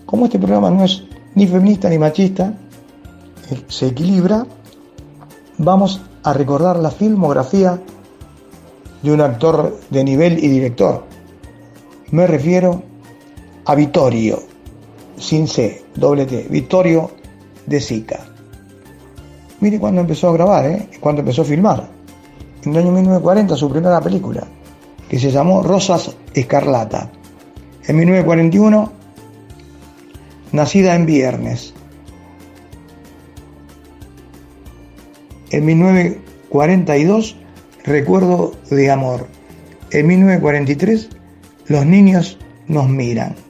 [0.06, 2.54] como este programa no es ni feminista ni machista,
[3.68, 4.46] se equilibra,
[5.58, 7.78] vamos a recordar la filmografía
[9.02, 11.04] de un actor de nivel y director.
[12.10, 12.93] Me refiero
[13.66, 14.42] a Vittorio,
[15.16, 17.10] sin C, doble T, Vittorio
[17.66, 18.20] de Sica.
[19.60, 20.88] Mire cuando empezó a grabar, ¿eh?
[21.00, 21.88] cuando empezó a filmar.
[22.64, 24.44] En el año 1940 su primera película,
[25.08, 27.10] que se llamó Rosas Escarlata.
[27.86, 28.92] En 1941,
[30.52, 31.74] Nacida en Viernes.
[35.50, 37.36] En 1942,
[37.84, 39.28] Recuerdo de Amor.
[39.90, 41.08] En 1943,
[41.66, 43.43] Los niños nos miran.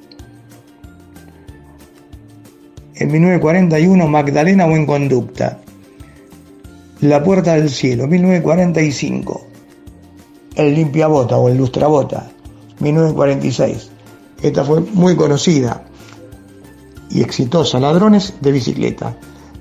[3.04, 5.58] En 1941, Magdalena Buen Conducta.
[7.02, 9.46] La Puerta del Cielo, 1945.
[10.54, 12.30] El Limpiabota o el Lustrabota,
[12.80, 13.90] 1946.
[14.40, 15.84] Esta fue muy conocida
[17.10, 17.78] y exitosa.
[17.78, 19.14] Ladrones de bicicleta,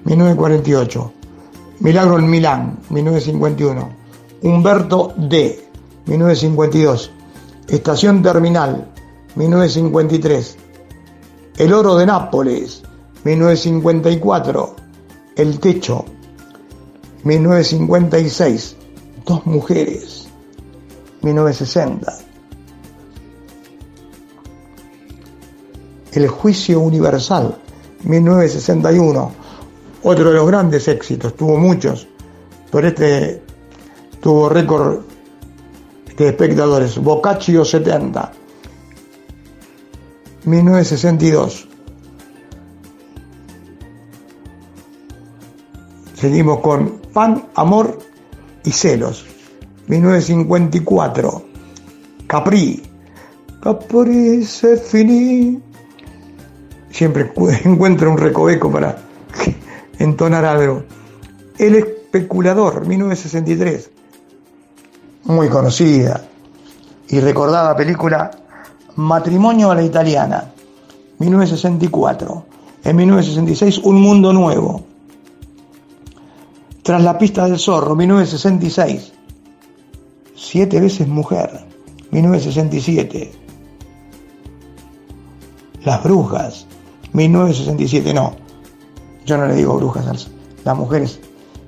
[0.06, 1.12] 1948.
[1.82, 3.90] Milagro en Milán, 1951.
[4.42, 5.68] Humberto D,
[6.06, 7.12] 1952.
[7.68, 8.88] Estación Terminal,
[9.36, 10.58] 1953.
[11.58, 12.83] El Oro de Nápoles,
[13.24, 14.76] 1954.
[15.36, 16.06] El Techo,
[17.24, 18.76] 1956.
[19.26, 20.28] Dos mujeres,
[21.22, 22.14] 1960.
[26.12, 27.58] El Juicio Universal,
[28.04, 29.32] 1961.
[30.04, 32.08] Otro de los grandes éxitos, tuvo muchos,
[32.70, 33.42] pero este
[34.20, 35.00] tuvo récord
[36.18, 36.98] de espectadores.
[36.98, 38.32] Boccaccio 70,
[40.44, 41.70] 1962.
[46.24, 48.00] Seguimos con Pan, Amor
[48.64, 49.26] y Celos,
[49.88, 51.44] 1954.
[52.28, 52.82] Capri,
[53.62, 55.62] Capri se finí.
[56.92, 57.30] Siempre
[57.66, 59.00] encuentro un recoveco para
[60.00, 60.86] entonar algo.
[61.58, 63.92] El especulador, 1963.
[65.26, 66.24] Muy conocida
[67.10, 68.32] y recordada película
[68.96, 70.54] Matrimonio a la Italiana,
[71.20, 72.46] 1964.
[72.86, 74.93] En 1966, Un Mundo Nuevo.
[76.84, 79.14] Tras la pista del zorro, 1966.
[80.36, 81.66] Siete veces mujer,
[82.12, 83.32] 1967.
[85.86, 86.68] Las brujas,
[87.14, 88.14] 1967.
[88.14, 88.36] No,
[89.26, 90.30] yo no le digo brujas,
[90.66, 91.22] las mujeres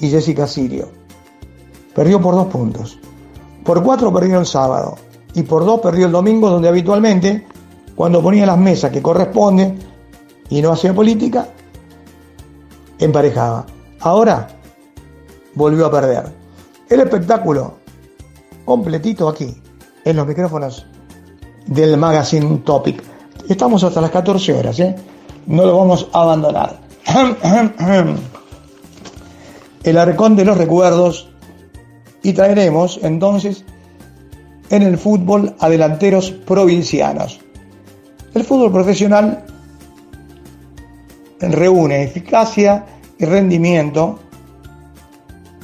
[0.00, 0.88] y Jessica Sirio.
[1.94, 2.98] Perdió por dos puntos.
[3.64, 4.96] Por cuatro perdió el sábado
[5.32, 7.46] y por dos perdió el domingo, donde habitualmente,
[7.94, 9.78] cuando ponía las mesas que corresponden
[10.50, 11.48] y no hacía política,
[12.98, 13.64] emparejaba.
[14.00, 14.48] Ahora
[15.54, 16.32] volvió a perder.
[16.88, 17.78] El espectáculo
[18.64, 19.62] completito aquí,
[20.04, 20.86] en los micrófonos
[21.66, 23.13] del Magazine Topic.
[23.48, 24.96] Estamos hasta las 14 horas, ¿eh?
[25.46, 26.78] No lo vamos a abandonar.
[29.82, 31.28] El arcón de los recuerdos
[32.22, 33.64] y traeremos entonces
[34.70, 37.38] en el fútbol a delanteros provincianos.
[38.32, 39.44] El fútbol profesional
[41.40, 42.86] reúne eficacia
[43.18, 44.18] y rendimiento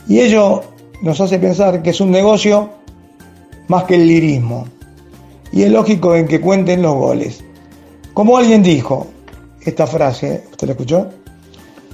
[0.07, 0.63] y ello
[1.03, 2.69] nos hace pensar que es un negocio
[3.69, 4.67] más que el lirismo
[5.51, 7.43] y es lógico en que cuenten los goles.
[8.21, 9.07] Como alguien dijo,
[9.63, 11.09] esta frase, ¿usted la escuchó?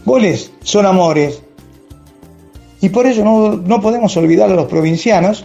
[0.05, 1.41] Goles son amores.
[2.81, 5.45] Y por ello no, no podemos olvidar a los provincianos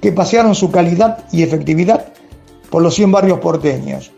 [0.00, 2.12] que pasearon su calidad y efectividad
[2.70, 4.12] por los 100 barrios porteños,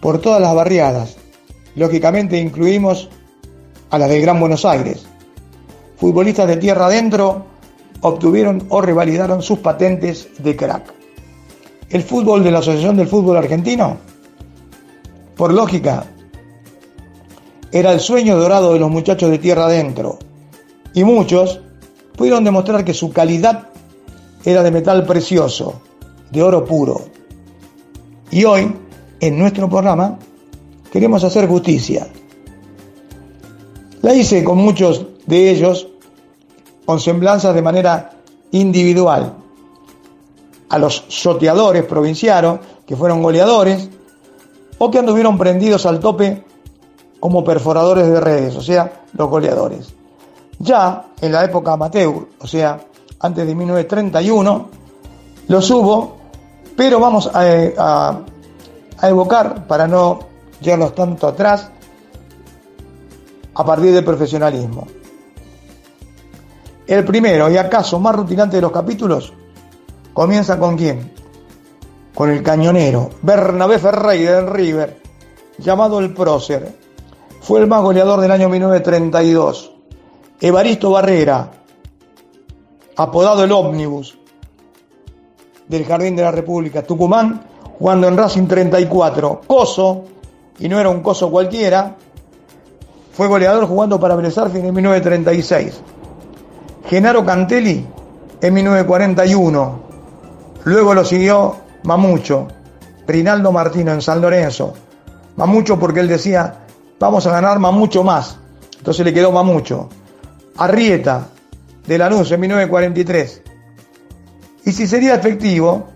[0.00, 1.18] por todas las barriadas.
[1.76, 3.10] Lógicamente incluimos
[3.90, 5.04] a las del Gran Buenos Aires.
[5.98, 7.44] Futbolistas de tierra adentro
[8.00, 10.94] obtuvieron o revalidaron sus patentes de crack
[11.94, 13.98] el fútbol de la Asociación del Fútbol Argentino?
[15.36, 16.06] Por lógica,
[17.72, 20.18] era el sueño dorado de los muchachos de tierra adentro.
[20.94, 21.60] Y muchos
[22.16, 23.68] pudieron demostrar que su calidad
[24.44, 25.80] era de metal precioso,
[26.30, 27.00] de oro puro.
[28.30, 28.72] Y hoy,
[29.18, 30.18] en nuestro programa,
[30.92, 32.06] queremos hacer justicia.
[34.02, 35.88] La hice con muchos de ellos
[36.84, 38.10] con semblanzas de manera
[38.52, 39.34] individual,
[40.68, 43.88] a los soteadores provincianos, que fueron goleadores,
[44.78, 46.44] o que anduvieron prendidos al tope
[47.20, 49.94] como perforadores de redes, o sea, los goleadores.
[50.58, 52.80] Ya en la época amateur, o sea,
[53.20, 54.68] antes de 1931,
[55.48, 56.16] los hubo,
[56.76, 58.20] pero vamos a,
[58.98, 60.20] a evocar, para no
[60.60, 61.70] llevarlos tanto atrás,
[63.54, 64.86] a partir del profesionalismo.
[66.86, 69.32] El primero y acaso más rutinante de los capítulos
[70.14, 71.12] Comienza con quién?
[72.14, 75.00] Con el cañonero, Bernabé Ferreira del River,
[75.58, 76.72] llamado el Prócer.
[77.40, 79.72] Fue el más goleador del año 1932.
[80.40, 81.50] Evaristo Barrera,
[82.96, 84.16] apodado el Ómnibus,
[85.66, 87.42] del Jardín de la República, Tucumán,
[87.78, 89.40] jugando en Racing 34.
[89.46, 90.04] Coso,
[90.58, 91.96] y no era un coso cualquiera,
[93.12, 95.80] fue goleador jugando para Bresarfi en 1936.
[96.86, 97.86] Genaro Cantelli
[98.40, 99.78] en 1941.
[100.64, 102.48] Luego lo siguió Mamucho,
[103.06, 104.74] Rinaldo Martino en San Lorenzo.
[105.36, 106.64] Mamucho porque él decía,
[106.98, 108.38] vamos a ganar Mamucho más.
[108.78, 109.88] Entonces le quedó Mamucho.
[110.56, 111.28] Arrieta,
[111.86, 113.42] de Lanús en 1943.
[114.64, 115.88] Y si sería efectivo,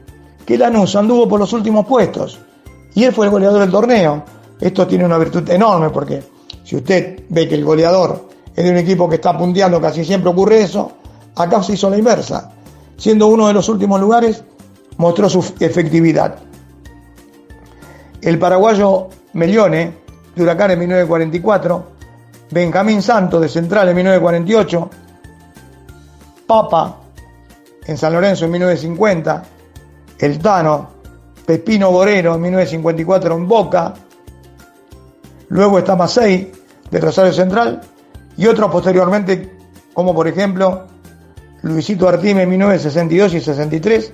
[0.45, 2.39] que Lanús anduvo por los últimos puestos.
[2.95, 4.25] Y él fue el goleador del torneo.
[4.61, 6.23] Esto tiene una virtud enorme porque
[6.65, 10.31] si usted ve que el goleador es de un equipo que está punteando, casi siempre
[10.31, 10.93] ocurre eso,
[11.37, 12.53] acá se hizo la inversa.
[12.97, 14.43] Siendo uno de los últimos lugares,
[14.99, 16.39] mostró su efectividad.
[18.21, 19.95] El paraguayo Melione,
[20.35, 21.87] de Huracán en 1944,
[22.51, 24.91] Benjamín Santos, de Central en 1948,
[26.47, 26.97] Papa,
[27.87, 29.45] en San Lorenzo en 1950,
[30.19, 30.91] El Tano,
[31.47, 33.95] Pepino Borero en 1954 en Boca,
[35.49, 36.53] luego está Macei,
[36.91, 37.81] de Rosario Central,
[38.37, 39.59] y otros posteriormente,
[39.93, 40.87] como por ejemplo
[41.63, 44.13] Luisito Artime en 1962 y 63,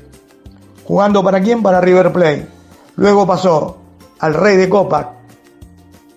[0.85, 1.63] jugando para quién?
[1.63, 2.49] Para River Plate.
[2.97, 3.79] Luego pasó
[4.21, 5.15] al Rey de Copa,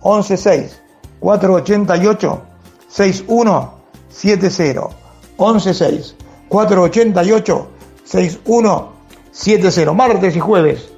[0.02, 0.82] 116
[1.20, 2.42] 488
[2.88, 4.96] 6170
[5.38, 6.16] 116
[6.48, 7.68] 488
[8.04, 10.90] 6170 martes y jueves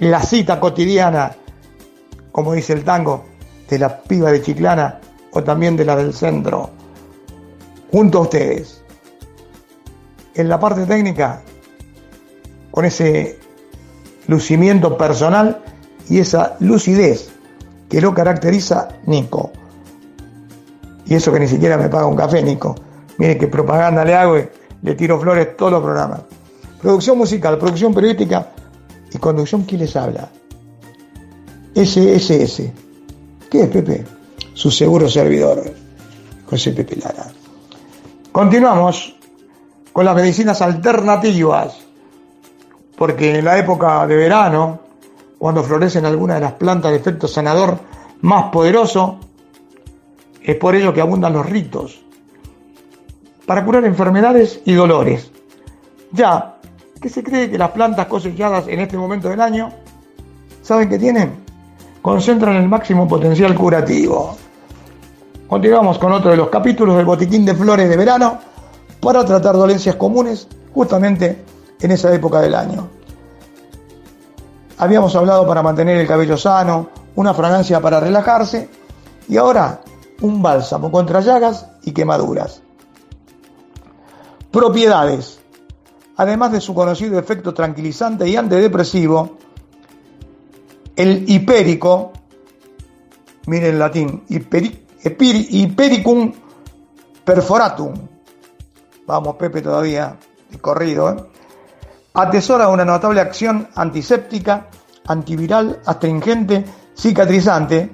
[0.00, 1.36] la cita cotidiana
[2.32, 3.24] como dice el tango
[3.68, 5.00] de la piba de Chiclana
[5.32, 6.70] o también de la del centro
[7.90, 8.82] junto a ustedes
[10.34, 11.42] en la parte técnica
[12.70, 13.38] con ese
[14.26, 15.62] lucimiento personal
[16.08, 17.30] y esa lucidez
[17.88, 19.50] que lo caracteriza Nico.
[21.06, 22.74] Y eso que ni siquiera me paga un café, Nico.
[23.16, 24.48] Mire qué propaganda le hago y
[24.82, 26.20] le tiro flores todos los programas.
[26.80, 28.50] Producción musical, producción periodística
[29.12, 30.28] y conducción, ¿quién les habla?
[31.74, 32.62] SSS.
[33.50, 34.04] ¿Qué es Pepe?
[34.52, 35.64] Su seguro servidor,
[36.46, 37.26] José Pepe Lara.
[38.38, 39.16] Continuamos
[39.92, 41.76] con las medicinas alternativas,
[42.96, 44.78] porque en la época de verano,
[45.38, 47.80] cuando florecen algunas de las plantas de efecto sanador
[48.20, 49.18] más poderoso,
[50.40, 52.00] es por ello que abundan los ritos
[53.44, 55.32] para curar enfermedades y dolores.
[56.12, 56.60] Ya
[57.02, 59.70] que se cree que las plantas cosechadas en este momento del año,
[60.62, 61.32] ¿saben qué tienen?
[62.00, 64.36] Concentran el máximo potencial curativo.
[65.48, 68.38] Continuamos con otro de los capítulos del Botiquín de Flores de Verano
[69.00, 71.42] para tratar dolencias comunes justamente
[71.80, 72.86] en esa época del año.
[74.76, 78.68] Habíamos hablado para mantener el cabello sano, una fragancia para relajarse
[79.26, 79.80] y ahora
[80.20, 82.60] un bálsamo contra llagas y quemaduras.
[84.50, 85.40] Propiedades.
[86.18, 89.38] Además de su conocido efecto tranquilizante y antidepresivo,
[90.94, 92.12] el hipérico,
[93.46, 94.24] miren en latín,
[95.04, 96.32] hipericum
[97.24, 97.94] perforatum,
[99.06, 100.16] vamos Pepe todavía
[100.50, 101.16] de corrido, ¿eh?
[102.14, 104.68] atesora una notable acción antiséptica,
[105.06, 106.64] antiviral, astringente,
[106.96, 107.90] cicatrizante,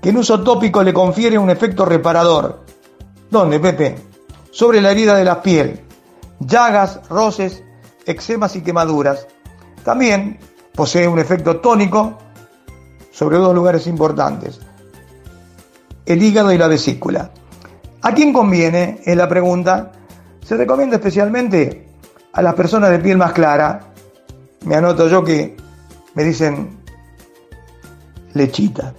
[0.00, 2.64] que en uso tópico le confiere un efecto reparador.
[3.30, 3.96] ¿Dónde, Pepe?
[4.50, 5.84] Sobre la herida de la piel,
[6.40, 7.62] llagas, roces,
[8.06, 9.26] eczemas y quemaduras.
[9.84, 10.38] También
[10.74, 12.16] posee un efecto tónico
[13.10, 14.60] sobre dos lugares importantes,
[16.08, 17.30] el hígado y la vesícula.
[18.02, 19.00] ¿A quién conviene?
[19.04, 19.92] Es la pregunta.
[20.42, 21.86] Se recomienda especialmente
[22.32, 23.92] a las personas de piel más clara,
[24.64, 25.56] me anoto yo que
[26.14, 26.78] me dicen
[28.32, 28.94] lechita.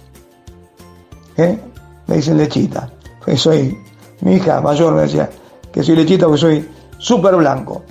[1.36, 1.58] ¿eh?
[2.06, 2.90] Me dicen lechita.
[3.24, 3.76] Pues soy,
[4.20, 5.28] mi hija mayor me decía
[5.72, 7.82] que soy lechita porque soy súper blanco.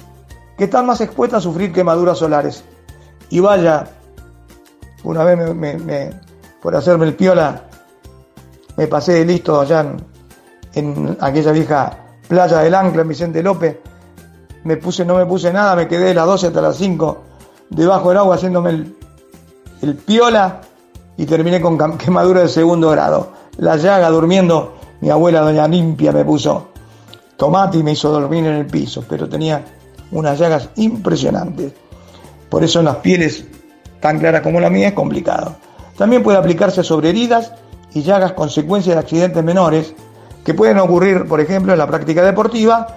[0.57, 2.63] Que están más expuestas a sufrir quemaduras solares.
[3.29, 3.87] Y vaya,
[5.03, 6.09] una vez me,
[6.61, 7.68] por hacerme el piola,
[8.79, 9.97] me pasé listo allá en,
[10.73, 11.97] en aquella vieja
[12.29, 13.75] playa del Ancla en Vicente López
[14.63, 17.17] me puse, no me puse nada, me quedé de las 12 hasta las 5
[17.71, 18.69] debajo del agua haciéndome
[19.81, 20.61] el, piola
[21.17, 23.33] y terminé con quemadura de segundo grado.
[23.57, 26.69] La llaga durmiendo, mi abuela doña Limpia me puso
[27.35, 29.61] tomate y me hizo dormir en el piso, pero tenía
[30.11, 31.73] unas llagas impresionantes.
[32.49, 33.43] Por eso en las pieles
[33.99, 35.57] tan claras como la mía es complicado.
[35.97, 37.51] También puede aplicarse sobre heridas
[37.93, 39.93] y llagas consecuencias de accidentes menores
[40.43, 42.87] que pueden ocurrir, por ejemplo, en la práctica deportiva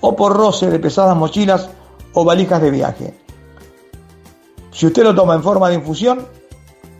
[0.00, 1.70] o por roce de pesadas mochilas
[2.12, 3.14] o valijas de viaje.
[4.70, 6.26] Si usted lo toma en forma de infusión,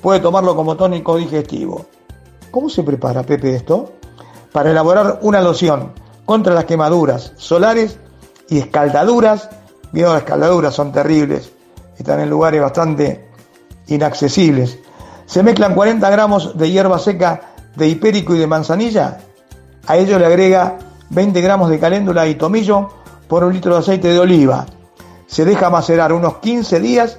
[0.01, 1.87] puede tomarlo como tónico digestivo.
[2.51, 3.93] ¿Cómo se prepara, Pepe, esto?
[4.53, 5.93] Para elaborar una loción
[6.25, 7.99] contra las quemaduras solares
[8.49, 9.49] y escaldaduras.
[9.91, 11.53] Bien, las escaldaduras son terribles,
[11.99, 13.29] están en lugares bastante
[13.87, 14.79] inaccesibles.
[15.27, 17.41] Se mezclan 40 gramos de hierba seca
[17.77, 19.19] de hipérico y de manzanilla.
[19.87, 20.79] A ello le agrega
[21.11, 22.89] 20 gramos de caléndula y tomillo
[23.29, 24.67] por un litro de aceite de oliva.
[25.27, 27.19] Se deja macerar unos 15 días.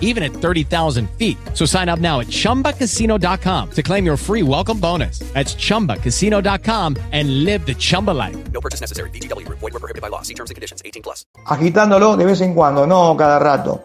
[0.00, 1.38] even at 30,000 feet.
[1.54, 5.20] So sign up now at chumbacasino.com to claim your free welcome bonus.
[5.32, 8.36] That's chumbacasino.com and live the Chumba life.
[8.52, 9.10] No purchase necessary.
[9.10, 10.22] Void were prohibited by law.
[10.22, 10.82] See terms and conditions.
[10.84, 11.26] 18 plus.
[11.46, 13.84] agitándolo de vez en cuando, no cada rato.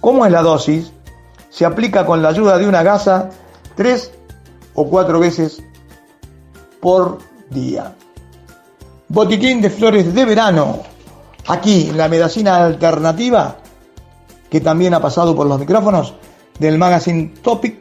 [0.00, 0.92] ¿Cómo es la dosis?
[1.50, 3.30] Se aplica con la ayuda de una gasa
[3.76, 4.12] tres
[4.74, 5.62] o cuatro veces
[6.80, 7.18] por
[7.50, 7.94] día.
[9.08, 10.82] Botiquín de flores de verano,
[11.46, 13.56] aquí en la medicina alternativa,
[14.54, 16.14] que también ha pasado por los micrófonos
[16.60, 17.76] del magazine Topic.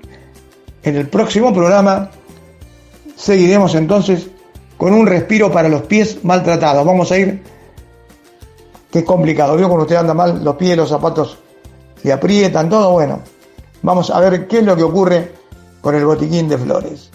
[0.81, 2.09] En el próximo programa
[3.15, 4.27] seguiremos entonces
[4.75, 6.83] con un respiro para los pies maltratados.
[6.83, 7.43] Vamos a ir
[8.89, 9.55] que es complicado.
[9.55, 11.37] Vio cuando usted anda mal, los pies, los zapatos
[12.01, 13.19] le aprietan, todo bueno.
[13.83, 15.31] Vamos a ver qué es lo que ocurre
[15.79, 17.11] con el botiquín de flores.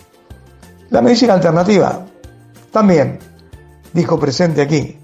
[0.91, 2.07] La medicina alternativa
[2.71, 3.19] también
[3.93, 4.97] dijo presente aquí,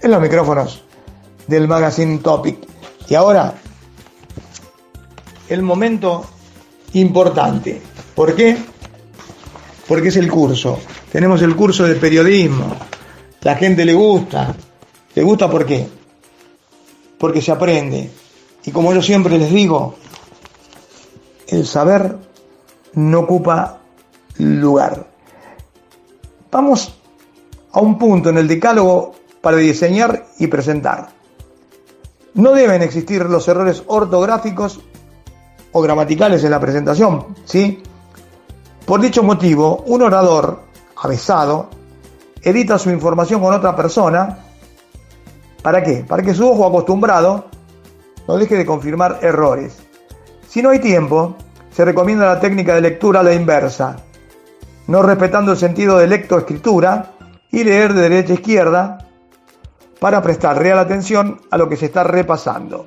[0.00, 0.84] en los micrófonos
[1.48, 2.56] del magazine Topic.
[3.08, 3.52] Y ahora,
[5.50, 6.24] el momento
[6.94, 7.82] importante.
[8.14, 8.56] ¿Por qué?
[9.86, 10.78] Porque es el curso.
[11.12, 12.76] Tenemos el curso de periodismo.
[13.42, 14.54] La gente le gusta.
[15.14, 15.88] ¿Le gusta por qué?
[17.18, 18.10] Porque se aprende.
[18.64, 19.96] Y como yo siempre les digo,
[21.48, 22.16] el saber
[22.94, 23.80] no ocupa
[24.38, 25.08] lugar.
[26.50, 26.94] Vamos
[27.72, 31.08] a un punto en el decálogo para diseñar y presentar.
[32.34, 34.80] No deben existir los errores ortográficos
[35.72, 37.82] o gramaticales en la presentación, ¿sí?
[38.84, 40.62] Por dicho motivo, un orador
[40.96, 41.68] avesado
[42.42, 44.38] edita su información con otra persona.
[45.62, 46.04] ¿Para qué?
[46.06, 47.44] Para que su ojo acostumbrado
[48.26, 49.78] no deje de confirmar errores.
[50.48, 51.36] Si no hay tiempo,
[51.70, 53.96] se recomienda la técnica de lectura a la inversa,
[54.88, 57.12] no respetando el sentido de lectoescritura
[57.50, 58.98] y leer de derecha a izquierda
[60.00, 62.84] para prestar real atención a lo que se está repasando.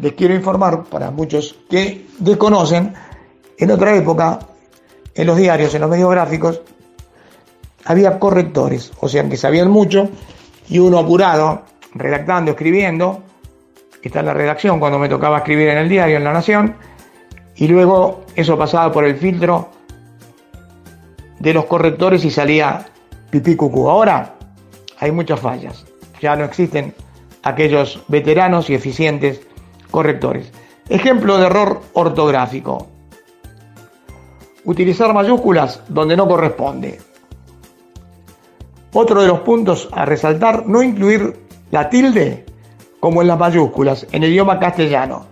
[0.00, 2.94] Les quiero informar, para muchos que desconocen,
[3.58, 4.38] en otra época,
[5.14, 6.62] en los diarios, en los medios gráficos,
[7.84, 10.08] había correctores, o sea, que sabían mucho
[10.68, 11.62] y uno apurado,
[11.94, 13.22] redactando, escribiendo,
[14.08, 16.76] está en la redacción cuando me tocaba escribir en el diario, en La Nación,
[17.56, 19.68] y luego eso pasaba por el filtro
[21.38, 22.86] de los correctores y salía
[23.30, 23.88] pipí cucú.
[23.88, 24.34] Ahora
[24.98, 25.84] hay muchas fallas,
[26.20, 26.94] ya no existen
[27.42, 29.40] aquellos veteranos y eficientes
[29.90, 30.52] correctores.
[30.88, 32.88] Ejemplo de error ortográfico.
[34.64, 37.00] Utilizar mayúsculas donde no corresponde.
[38.92, 41.34] Otro de los puntos a resaltar, no incluir
[41.70, 42.46] la tilde
[43.00, 45.26] como en las mayúsculas en el idioma castellano.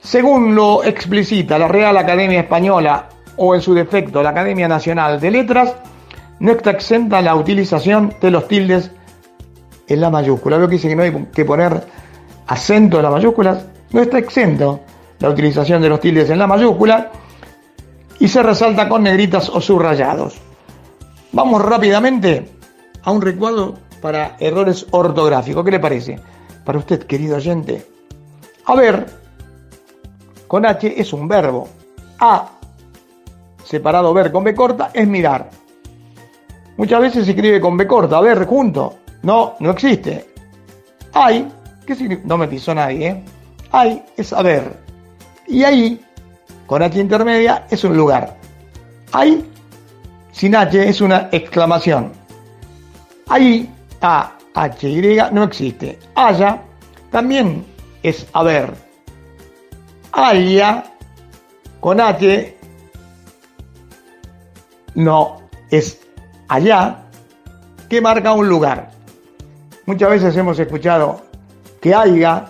[0.00, 5.30] Según lo explicita la Real Academia Española o en su defecto la Academia Nacional de
[5.30, 5.74] Letras,
[6.40, 8.90] no está exenta la utilización de los tildes
[9.86, 10.58] en la mayúscula.
[10.58, 11.84] Lo que dice que no hay que poner
[12.46, 14.80] acento en las mayúsculas, no está exento
[15.18, 17.10] la utilización de los tildes en la mayúscula
[18.18, 20.36] y se resalta con negritas o subrayados.
[21.32, 22.48] Vamos rápidamente
[23.02, 25.64] a un recuadro para errores ortográficos.
[25.64, 26.20] ¿Qué le parece?
[26.64, 27.86] Para usted, querido oyente.
[28.66, 29.06] A ver,
[30.46, 31.68] con H es un verbo.
[32.18, 32.50] A,
[33.64, 35.50] separado ver con B corta, es mirar.
[36.76, 38.96] Muchas veces se escribe con B corta, a ver, junto.
[39.22, 40.34] No, no existe.
[41.12, 41.46] Hay,
[41.86, 42.26] ¿qué significa?
[42.26, 43.24] No me pisó nadie, ¿eh?
[43.72, 44.76] Hay es haber.
[45.46, 46.00] Y ahí,
[46.66, 48.36] con H intermedia, es un lugar.
[49.12, 49.44] Hay,
[50.32, 52.12] sin H, es una exclamación.
[53.28, 53.68] Ahí,
[54.00, 55.98] A, H, Y, no existe.
[56.14, 56.62] Haya,
[57.10, 57.64] también
[58.02, 58.72] es haber.
[60.12, 60.84] Haya,
[61.80, 62.56] con H,
[64.94, 65.40] no
[65.70, 66.00] es
[66.48, 67.02] allá,
[67.88, 68.90] que marca un lugar.
[69.86, 71.20] Muchas veces hemos escuchado
[71.80, 72.49] que haya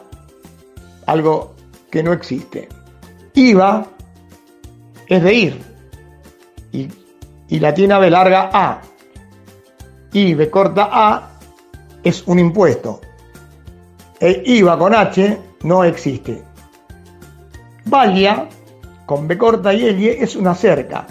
[1.10, 1.54] algo
[1.90, 2.68] que no existe.
[3.34, 3.86] Iba
[5.06, 5.62] es de ir
[6.72, 6.88] y,
[7.48, 8.80] y la tiene B larga A.
[10.12, 11.30] Y B corta A
[12.02, 13.00] es un impuesto.
[14.20, 16.42] E IVA con H no existe.
[17.86, 18.48] Vaya
[19.06, 21.06] con B corta y L es una cerca.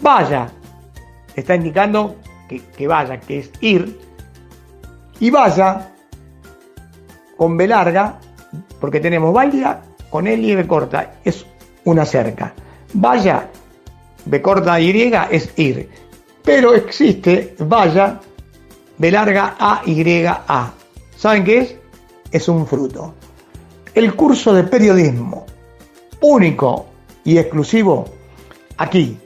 [0.00, 0.48] Vaya
[1.34, 2.16] está indicando
[2.48, 4.00] que, que vaya, que es ir.
[5.20, 5.92] Y vaya
[7.36, 8.18] con B larga,
[8.80, 11.44] porque tenemos vaya con L y B corta, es
[11.84, 12.54] una cerca.
[12.94, 13.48] Vaya,
[14.24, 15.88] B corta Y es ir.
[16.42, 18.20] Pero existe vaya,
[18.98, 20.72] B larga A Y A.
[21.16, 21.76] ¿Saben qué es?
[22.30, 23.14] Es un fruto.
[23.94, 25.46] El curso de periodismo,
[26.20, 26.86] único
[27.24, 28.04] y exclusivo,
[28.76, 29.18] aquí,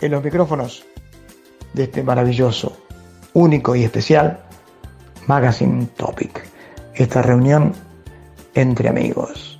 [0.00, 0.84] en los micrófonos
[1.72, 2.76] de este maravilloso,
[3.32, 4.40] único y especial
[5.26, 6.44] Magazine Topic.
[6.94, 7.72] Esta reunión
[8.54, 9.58] entre amigos.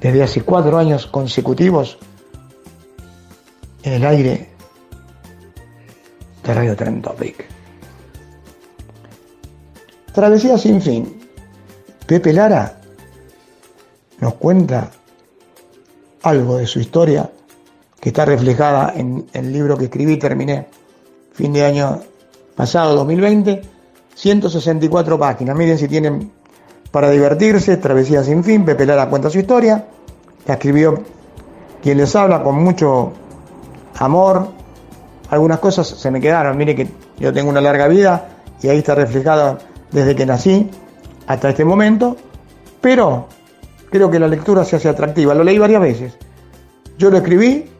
[0.00, 1.98] desde hace cuatro años consecutivos
[3.82, 4.48] en el aire
[6.42, 7.44] de Radio Trend Topic.
[10.14, 11.20] Travesía sin fin.
[12.06, 12.80] Pepe Lara
[14.20, 14.90] nos cuenta
[16.22, 17.30] algo de su historia
[18.00, 20.66] que está reflejada en el libro que escribí, terminé
[21.32, 22.00] fin de año
[22.56, 23.62] pasado, 2020,
[24.14, 25.56] 164 páginas.
[25.56, 26.32] Miren si tienen
[26.90, 29.86] para divertirse, Travesía sin fin, Pepe Lara cuenta su historia,
[30.46, 31.02] la escribió
[31.82, 33.12] quien les habla con mucho
[33.98, 34.48] amor.
[35.30, 36.88] Algunas cosas se me quedaron, mire que
[37.18, 38.28] yo tengo una larga vida
[38.62, 39.58] y ahí está reflejada
[39.92, 40.68] desde que nací
[41.26, 42.16] hasta este momento,
[42.80, 43.28] pero
[43.90, 45.34] creo que la lectura se hace atractiva.
[45.34, 46.16] Lo leí varias veces.
[46.98, 47.70] Yo lo escribí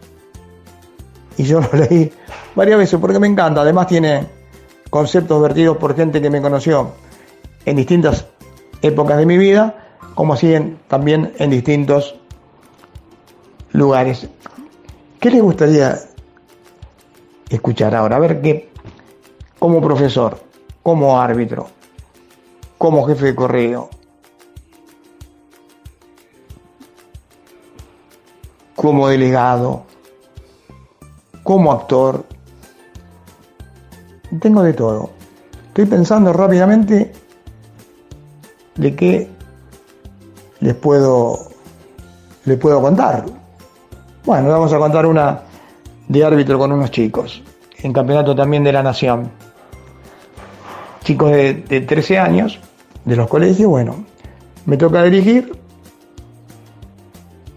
[1.36, 2.12] y yo lo leí
[2.54, 3.62] varias veces porque me encanta.
[3.62, 4.26] Además tiene
[4.88, 6.92] conceptos vertidos por gente que me conoció
[7.64, 8.26] en distintas
[8.82, 9.74] épocas de mi vida,
[10.14, 10.54] como así
[10.88, 12.14] también en distintos
[13.72, 14.28] lugares.
[15.20, 15.98] ¿Qué le gustaría
[17.48, 18.16] escuchar ahora?
[18.16, 18.70] A ver qué,
[19.58, 20.40] como profesor,
[20.82, 21.68] como árbitro,
[22.78, 23.90] como jefe de correo,
[28.74, 29.84] como delegado,
[31.42, 32.24] como actor.
[34.40, 35.10] Tengo de todo.
[35.68, 37.12] Estoy pensando rápidamente
[38.80, 39.28] de qué
[40.60, 41.38] les puedo,
[42.44, 43.24] les puedo contar.
[44.24, 45.40] Bueno, vamos a contar una
[46.08, 47.42] de árbitro con unos chicos,
[47.78, 49.30] en campeonato también de la Nación.
[51.04, 52.58] Chicos de, de 13 años,
[53.04, 54.04] de los colegios, bueno,
[54.64, 55.58] me toca dirigir,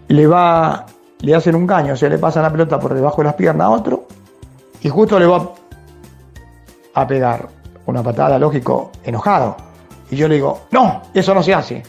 [0.08, 0.86] le va,
[1.20, 3.66] le hacen un caño, o sea, le pasa la pelota por debajo de las piernas
[3.66, 4.06] a otro,
[4.82, 5.52] y justo le va
[6.94, 7.48] a pegar
[7.86, 9.73] una patada, lógico, enojado.
[10.14, 11.82] Y yo le digo, no, eso no se hace.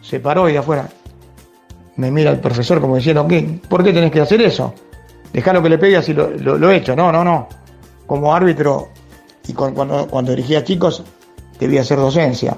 [0.00, 0.88] Se paró y de afuera
[1.96, 3.60] me mira el profesor como diciendo, ¿qué?
[3.68, 4.72] ¿por qué tenés que hacer eso?
[5.32, 6.94] Dejalo que le pegue así lo, lo, he hecho.
[6.94, 7.48] No, no, no.
[8.06, 8.90] Como árbitro
[9.48, 11.02] y cuando, cuando dirigía chicos,
[11.58, 12.56] debía hacer docencia.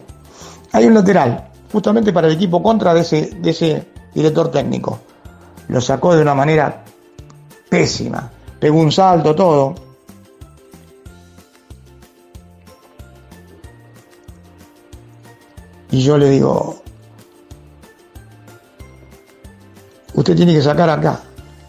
[0.73, 4.99] Hay un lateral, justamente para el equipo contra de ese, de ese director técnico.
[5.69, 6.85] Lo sacó de una manera
[7.71, 8.31] pésima.
[8.61, 9.75] Pegó un salto, todo.
[15.97, 16.77] Y yo le digo,
[20.13, 21.21] usted tiene que sacar acá.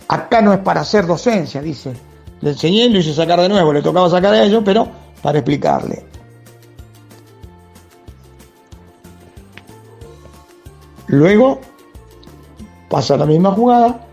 [0.10, 1.94] Acá no es para hacer docencia, dice.
[2.42, 4.86] Le enseñé y lo hice sacar de nuevo, le tocaba sacar a ellos, pero
[5.22, 6.06] para explicarle.
[11.08, 11.62] Luego
[12.90, 14.08] pasa la misma jugada,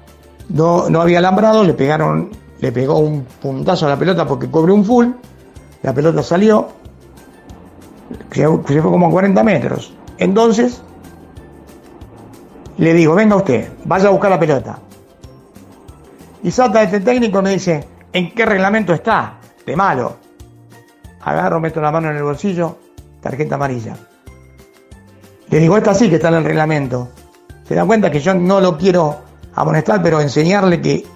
[0.49, 4.71] no, no había alambrado, le pegaron, le pegó un puntazo a la pelota porque cobre
[4.71, 5.09] un full,
[5.83, 6.69] la pelota salió,
[8.31, 9.93] se fue como a 40 metros.
[10.19, 10.83] Entonces,
[12.79, 14.79] le digo, venga usted, vaya a buscar la pelota.
[16.43, 19.39] Y salta este técnico y me dice, ¿en qué reglamento está?
[19.65, 20.17] De malo.
[21.23, 22.77] Agarro, meto la mano en el bolsillo,
[23.21, 23.97] tarjeta amarilla.
[25.49, 27.09] Le digo, esta sí que está en el reglamento.
[27.67, 29.17] Se dan cuenta que yo no lo quiero
[29.55, 31.07] amonestar, pero enseñarle que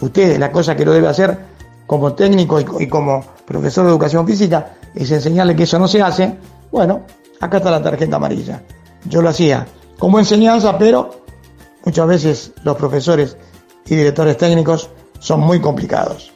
[0.00, 1.38] usted la cosa que lo debe hacer
[1.86, 6.36] como técnico y, como profesor de educación física es enseñarle que eso no se hace.
[6.72, 7.02] Bueno,
[7.40, 8.62] acá está la tarjeta amarilla.
[9.04, 9.66] Yo lo hacía
[9.98, 11.22] como enseñanza, pero
[11.84, 13.36] muchas veces los profesores
[13.86, 16.32] y directores técnicos son muy complicados.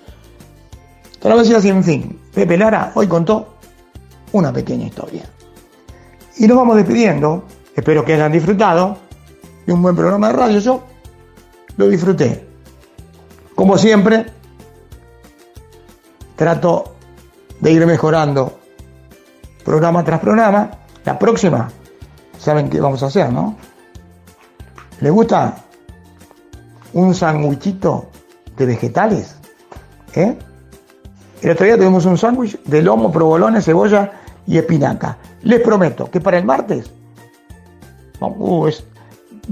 [1.19, 2.21] Travesía sin fin.
[2.33, 3.55] Pepe Lara hoy contó
[4.33, 5.25] una pequeña historia.
[6.37, 7.45] Y nos vamos despidiendo.
[7.75, 8.97] Espero que hayan disfrutado
[9.67, 10.59] de un buen programa de radio.
[10.61, 10.83] Yo
[11.77, 12.47] lo disfruté.
[13.55, 14.27] Como siempre,
[16.37, 16.95] trato
[17.61, 18.59] de ir mejorando
[19.65, 20.71] programa tras programa.
[21.09, 21.71] La próxima
[22.39, 23.57] saben qué vamos a hacer, ¿no?
[25.01, 25.57] ¿Les gusta
[26.93, 28.11] un sandwichito
[28.55, 29.35] de vegetales?
[30.15, 30.37] ¿Eh?
[31.41, 35.17] El otro día tuvimos un sándwich de lomo, provolones, cebolla y espinaca.
[35.45, 36.91] Les prometo que para el martes
[38.21, 38.69] uh,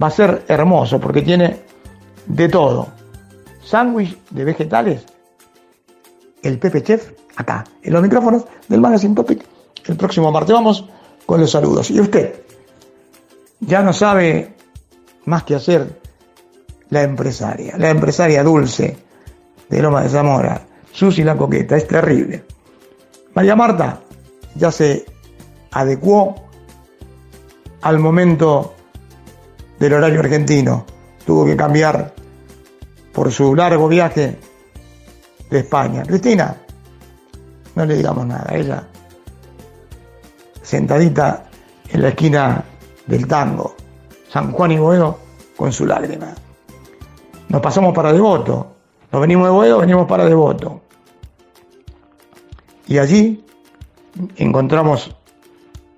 [0.02, 1.62] va a ser hermoso porque tiene
[2.26, 2.88] de todo.
[3.64, 5.06] Sándwich de vegetales,
[6.42, 9.42] el Pepe Chef, acá, en los micrófonos del Magazine Topic.
[9.86, 10.86] El próximo martes vamos
[11.26, 11.90] con los saludos.
[11.90, 12.46] ¿Y usted?
[13.60, 14.54] ya no sabe
[15.24, 16.00] más que hacer
[16.90, 18.96] la empresaria, la empresaria dulce
[19.68, 22.44] de Loma de Zamora, Susi la coqueta, es terrible.
[23.34, 24.00] María Marta
[24.54, 25.04] ya se
[25.72, 26.34] adecuó
[27.82, 28.74] al momento
[29.78, 30.86] del horario argentino,
[31.24, 32.14] tuvo que cambiar
[33.12, 34.38] por su largo viaje
[35.50, 36.02] de España.
[36.04, 36.56] Cristina,
[37.74, 38.86] no le digamos nada, ella
[40.66, 41.44] sentadita
[41.90, 42.64] en la esquina
[43.06, 43.76] del tango.
[44.28, 45.18] San Juan y Boedo
[45.56, 46.34] con su lágrima.
[47.48, 48.74] Nos pasamos para Devoto.
[49.12, 50.82] Nos venimos de Boedo, venimos para Devoto.
[52.88, 53.44] Y allí
[54.36, 55.14] encontramos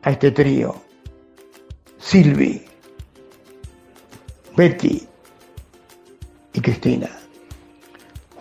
[0.02, 0.74] a este trío.
[1.98, 2.62] Silvi,
[4.54, 5.08] Betty
[6.52, 7.08] y Cristina.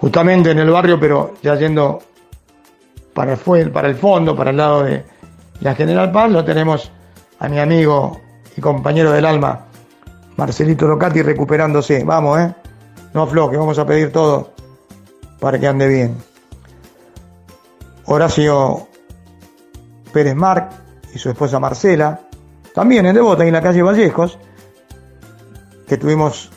[0.02, 2.00] Justamente en el barrio, pero ya yendo
[3.14, 5.17] para el, para el fondo, para el lado de
[5.62, 6.92] la General Paz, lo tenemos
[7.40, 8.20] a mi amigo
[8.56, 9.66] y compañero del alma,
[10.36, 12.04] Marcelito Locati, recuperándose.
[12.04, 12.54] Vamos, ¿eh?
[13.14, 14.52] No afloje, vamos a pedir todo
[15.40, 16.16] para que ande bien.
[18.06, 18.88] Horacio
[20.14, 20.72] Pérez Marc
[21.14, 22.22] y su esposa Marcela,
[22.74, 24.38] también en Devota y en la calle Vallejos,
[25.88, 26.52] que estuvimos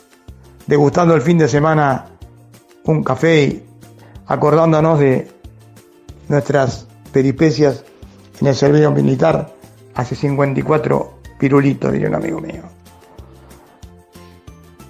[0.67, 2.05] degustando el fin de semana
[2.85, 3.65] un café y
[4.27, 5.31] acordándonos de
[6.27, 7.83] nuestras peripecias
[8.41, 9.53] en el servicio militar
[9.93, 12.63] hace 54 pirulitos, diría un amigo mío.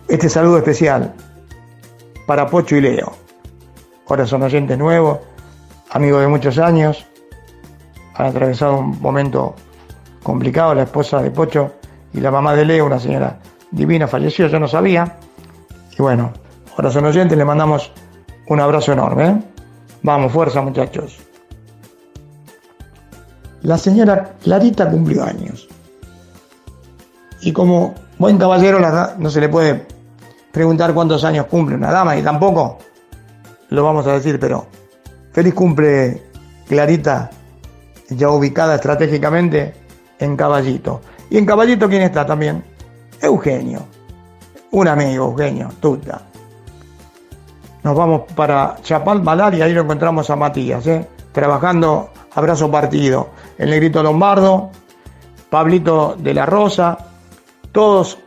[0.08, 1.14] Este saludo especial
[2.26, 3.12] para Pocho y Leo.
[4.08, 5.20] Ahora son oyentes nuevos,
[5.90, 7.06] amigos de muchos años,
[8.16, 9.56] han atravesado un momento
[10.24, 11.74] complicado, la esposa de Pocho
[12.14, 13.40] y la mamá de Leo, una señora
[13.70, 15.18] divina, falleció, yo no sabía.
[15.98, 16.32] Y bueno,
[16.78, 17.92] ahora son oyentes, le mandamos
[18.48, 19.28] un abrazo enorme.
[19.28, 19.36] ¿eh?
[20.04, 21.31] Vamos, fuerza muchachos.
[23.64, 25.68] La señora Clarita cumplió años.
[27.42, 28.80] Y como buen caballero
[29.18, 29.86] no se le puede
[30.52, 32.78] preguntar cuántos años cumple una dama y tampoco
[33.70, 34.68] lo vamos a decir, pero
[35.32, 36.22] feliz cumple
[36.68, 37.30] Clarita,
[38.10, 39.74] ya ubicada estratégicamente
[40.20, 41.02] en Caballito.
[41.30, 42.64] Y en Caballito, ¿quién está también?
[43.22, 43.86] Eugenio,
[44.72, 46.22] un amigo, Eugenio, tuta.
[47.84, 51.08] Nos vamos para Chapal Malar y ahí lo encontramos a Matías, ¿eh?
[51.32, 53.30] trabajando a brazo partido.
[53.58, 54.72] El negrito Lombardo,
[55.50, 56.98] Pablito de la Rosa,
[57.72, 58.18] todos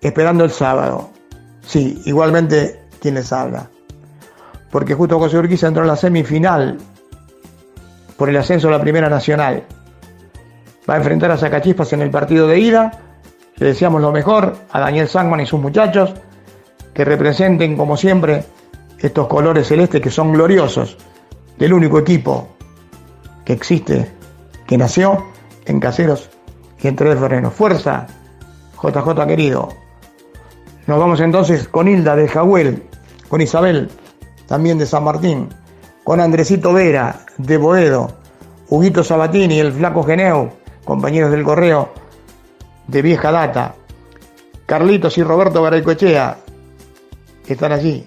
[0.00, 1.10] esperando el sábado.
[1.62, 3.68] Sí, igualmente quien les habla.
[4.70, 6.78] Porque justo José Urquiza entró en la semifinal
[8.16, 9.64] por el ascenso a la Primera Nacional.
[10.88, 13.00] Va a enfrentar a Sacachispas en el partido de ida.
[13.56, 16.12] Le deseamos lo mejor a Daniel Sangman y sus muchachos,
[16.92, 18.44] que representen como siempre
[18.98, 20.96] estos colores celestes que son gloriosos
[21.58, 22.55] del único equipo
[23.46, 24.10] que existe,
[24.66, 25.24] que nació
[25.64, 26.28] en Caseros
[26.82, 27.54] y en Tres Ferreros.
[27.54, 28.06] Fuerza,
[28.82, 29.68] JJ querido.
[30.86, 32.82] Nos vamos entonces con Hilda de Jahuel,
[33.28, 33.88] con Isabel,
[34.46, 35.48] también de San Martín,
[36.04, 38.18] con Andresito Vera de Boedo,
[38.68, 40.50] Huguito Sabatini, el Flaco Geneu,
[40.84, 41.92] compañeros del correo
[42.88, 43.74] de vieja data,
[44.66, 46.36] Carlitos y Roberto Garaycoechea,
[47.46, 48.04] que están allí,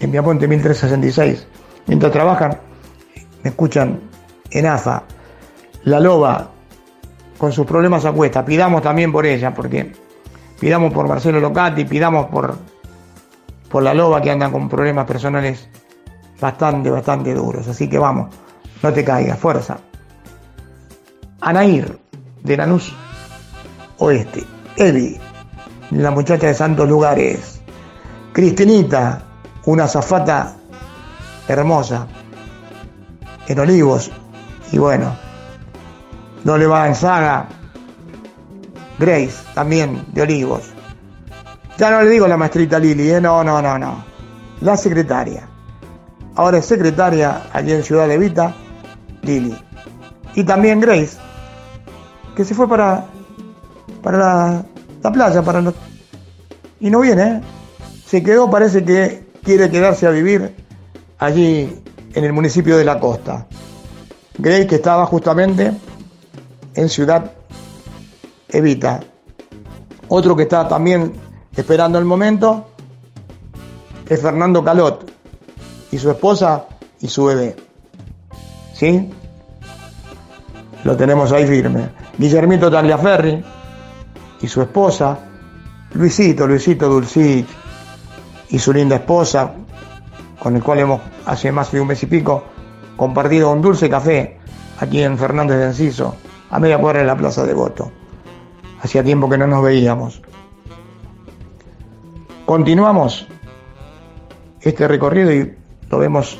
[0.00, 1.46] en Viamonte 1366,
[1.86, 2.58] mientras trabajan,
[3.42, 4.13] me escuchan
[4.54, 5.02] en AFA,
[5.82, 6.48] La Loba,
[7.36, 9.92] con sus problemas a pidamos también por ella, porque
[10.58, 12.56] pidamos por Marcelo Locati, pidamos por,
[13.68, 15.68] por La Loba que andan con problemas personales
[16.40, 18.34] bastante, bastante duros, así que vamos,
[18.82, 19.78] no te caigas, fuerza.
[21.40, 21.98] Anair,
[22.42, 22.94] de Lanús
[23.98, 24.44] Oeste,
[24.76, 25.18] Evi,
[25.90, 27.60] la muchacha de Santos Lugares,
[28.32, 29.22] Cristinita,
[29.66, 30.54] una zafata
[31.48, 32.06] hermosa,
[33.46, 34.10] en Olivos,
[34.74, 35.16] y bueno,
[36.42, 37.46] no le va en saga,
[38.98, 40.64] Grace, también de Olivos.
[41.78, 43.20] Ya no le digo la maestrita Lili, ¿eh?
[43.20, 44.04] no, no, no, no,
[44.62, 45.48] la secretaria.
[46.34, 48.52] Ahora es secretaria allí en Ciudad de Vita,
[49.22, 49.56] Lili.
[50.34, 51.18] Y también Grace,
[52.34, 53.06] que se fue para,
[54.02, 54.64] para la,
[55.04, 55.72] la playa, para
[56.80, 57.40] y no viene, ¿eh?
[58.04, 60.52] se quedó, parece que quiere quedarse a vivir
[61.18, 61.80] allí
[62.12, 63.46] en el municipio de La Costa.
[64.38, 65.72] Grace que estaba justamente
[66.74, 67.30] en Ciudad
[68.48, 69.00] Evita.
[70.08, 71.12] Otro que está también
[71.56, 72.66] esperando el momento
[74.08, 75.10] es Fernando Calot
[75.92, 76.66] y su esposa
[77.00, 77.56] y su bebé.
[78.74, 79.10] ¿Sí?
[80.82, 81.90] Lo tenemos ahí firme.
[82.18, 83.42] Guillermito Tagliaferri
[84.40, 85.18] y su esposa,
[85.94, 87.46] Luisito, Luisito Dulcich
[88.50, 89.52] y su linda esposa,
[90.38, 92.53] con el cual hemos hace más de un mes y pico
[92.96, 94.38] compartido un dulce café
[94.80, 96.16] aquí en Fernández de Enciso,
[96.50, 97.90] a media cuadra de la Plaza de Voto.
[98.82, 100.20] Hacía tiempo que no nos veíamos.
[102.46, 103.26] Continuamos
[104.60, 105.54] este recorrido y
[105.90, 106.38] lo vemos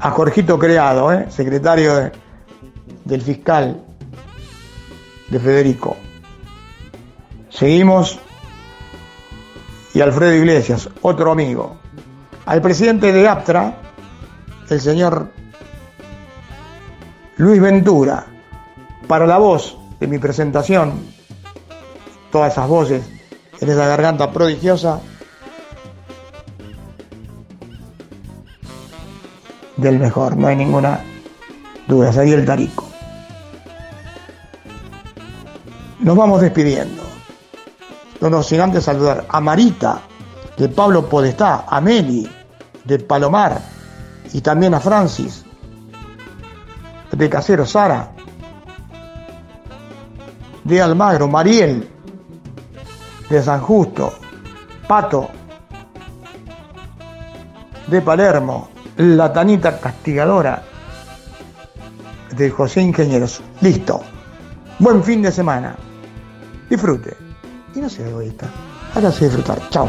[0.00, 1.26] a Jorgito Creado, ¿eh?
[1.30, 2.12] secretario de-
[3.04, 3.82] del fiscal
[5.28, 5.96] de Federico.
[7.50, 8.18] Seguimos
[9.94, 11.76] y Alfredo Iglesias, otro amigo.
[12.46, 13.76] Al presidente de APTRA,
[14.70, 15.30] el señor
[17.36, 18.26] Luis Ventura,
[19.06, 20.92] para la voz de mi presentación,
[22.30, 23.02] todas esas voces
[23.60, 25.00] en esa garganta prodigiosa
[29.76, 31.00] del mejor, no hay ninguna
[31.86, 32.86] duda, ahí el Tarico.
[36.00, 37.02] Nos vamos despidiendo.
[38.20, 40.00] No, no, sin antes saludar a Marita,
[40.56, 42.28] de Pablo Podestá, a Meli,
[42.84, 43.77] de Palomar,
[44.32, 45.44] y también a Francis,
[47.12, 48.12] de Casero, Sara,
[50.64, 51.88] de Almagro, Mariel,
[53.28, 54.12] de San Justo,
[54.86, 55.28] Pato,
[57.86, 60.62] de Palermo, la Tanita Castigadora,
[62.36, 63.40] de José Ingenieros.
[63.60, 64.02] Listo.
[64.78, 65.74] Buen fin de semana.
[66.68, 67.16] Disfrute.
[67.74, 68.46] Y no sea egoísta.
[68.94, 69.58] Hágase disfrutar.
[69.70, 69.88] Chao.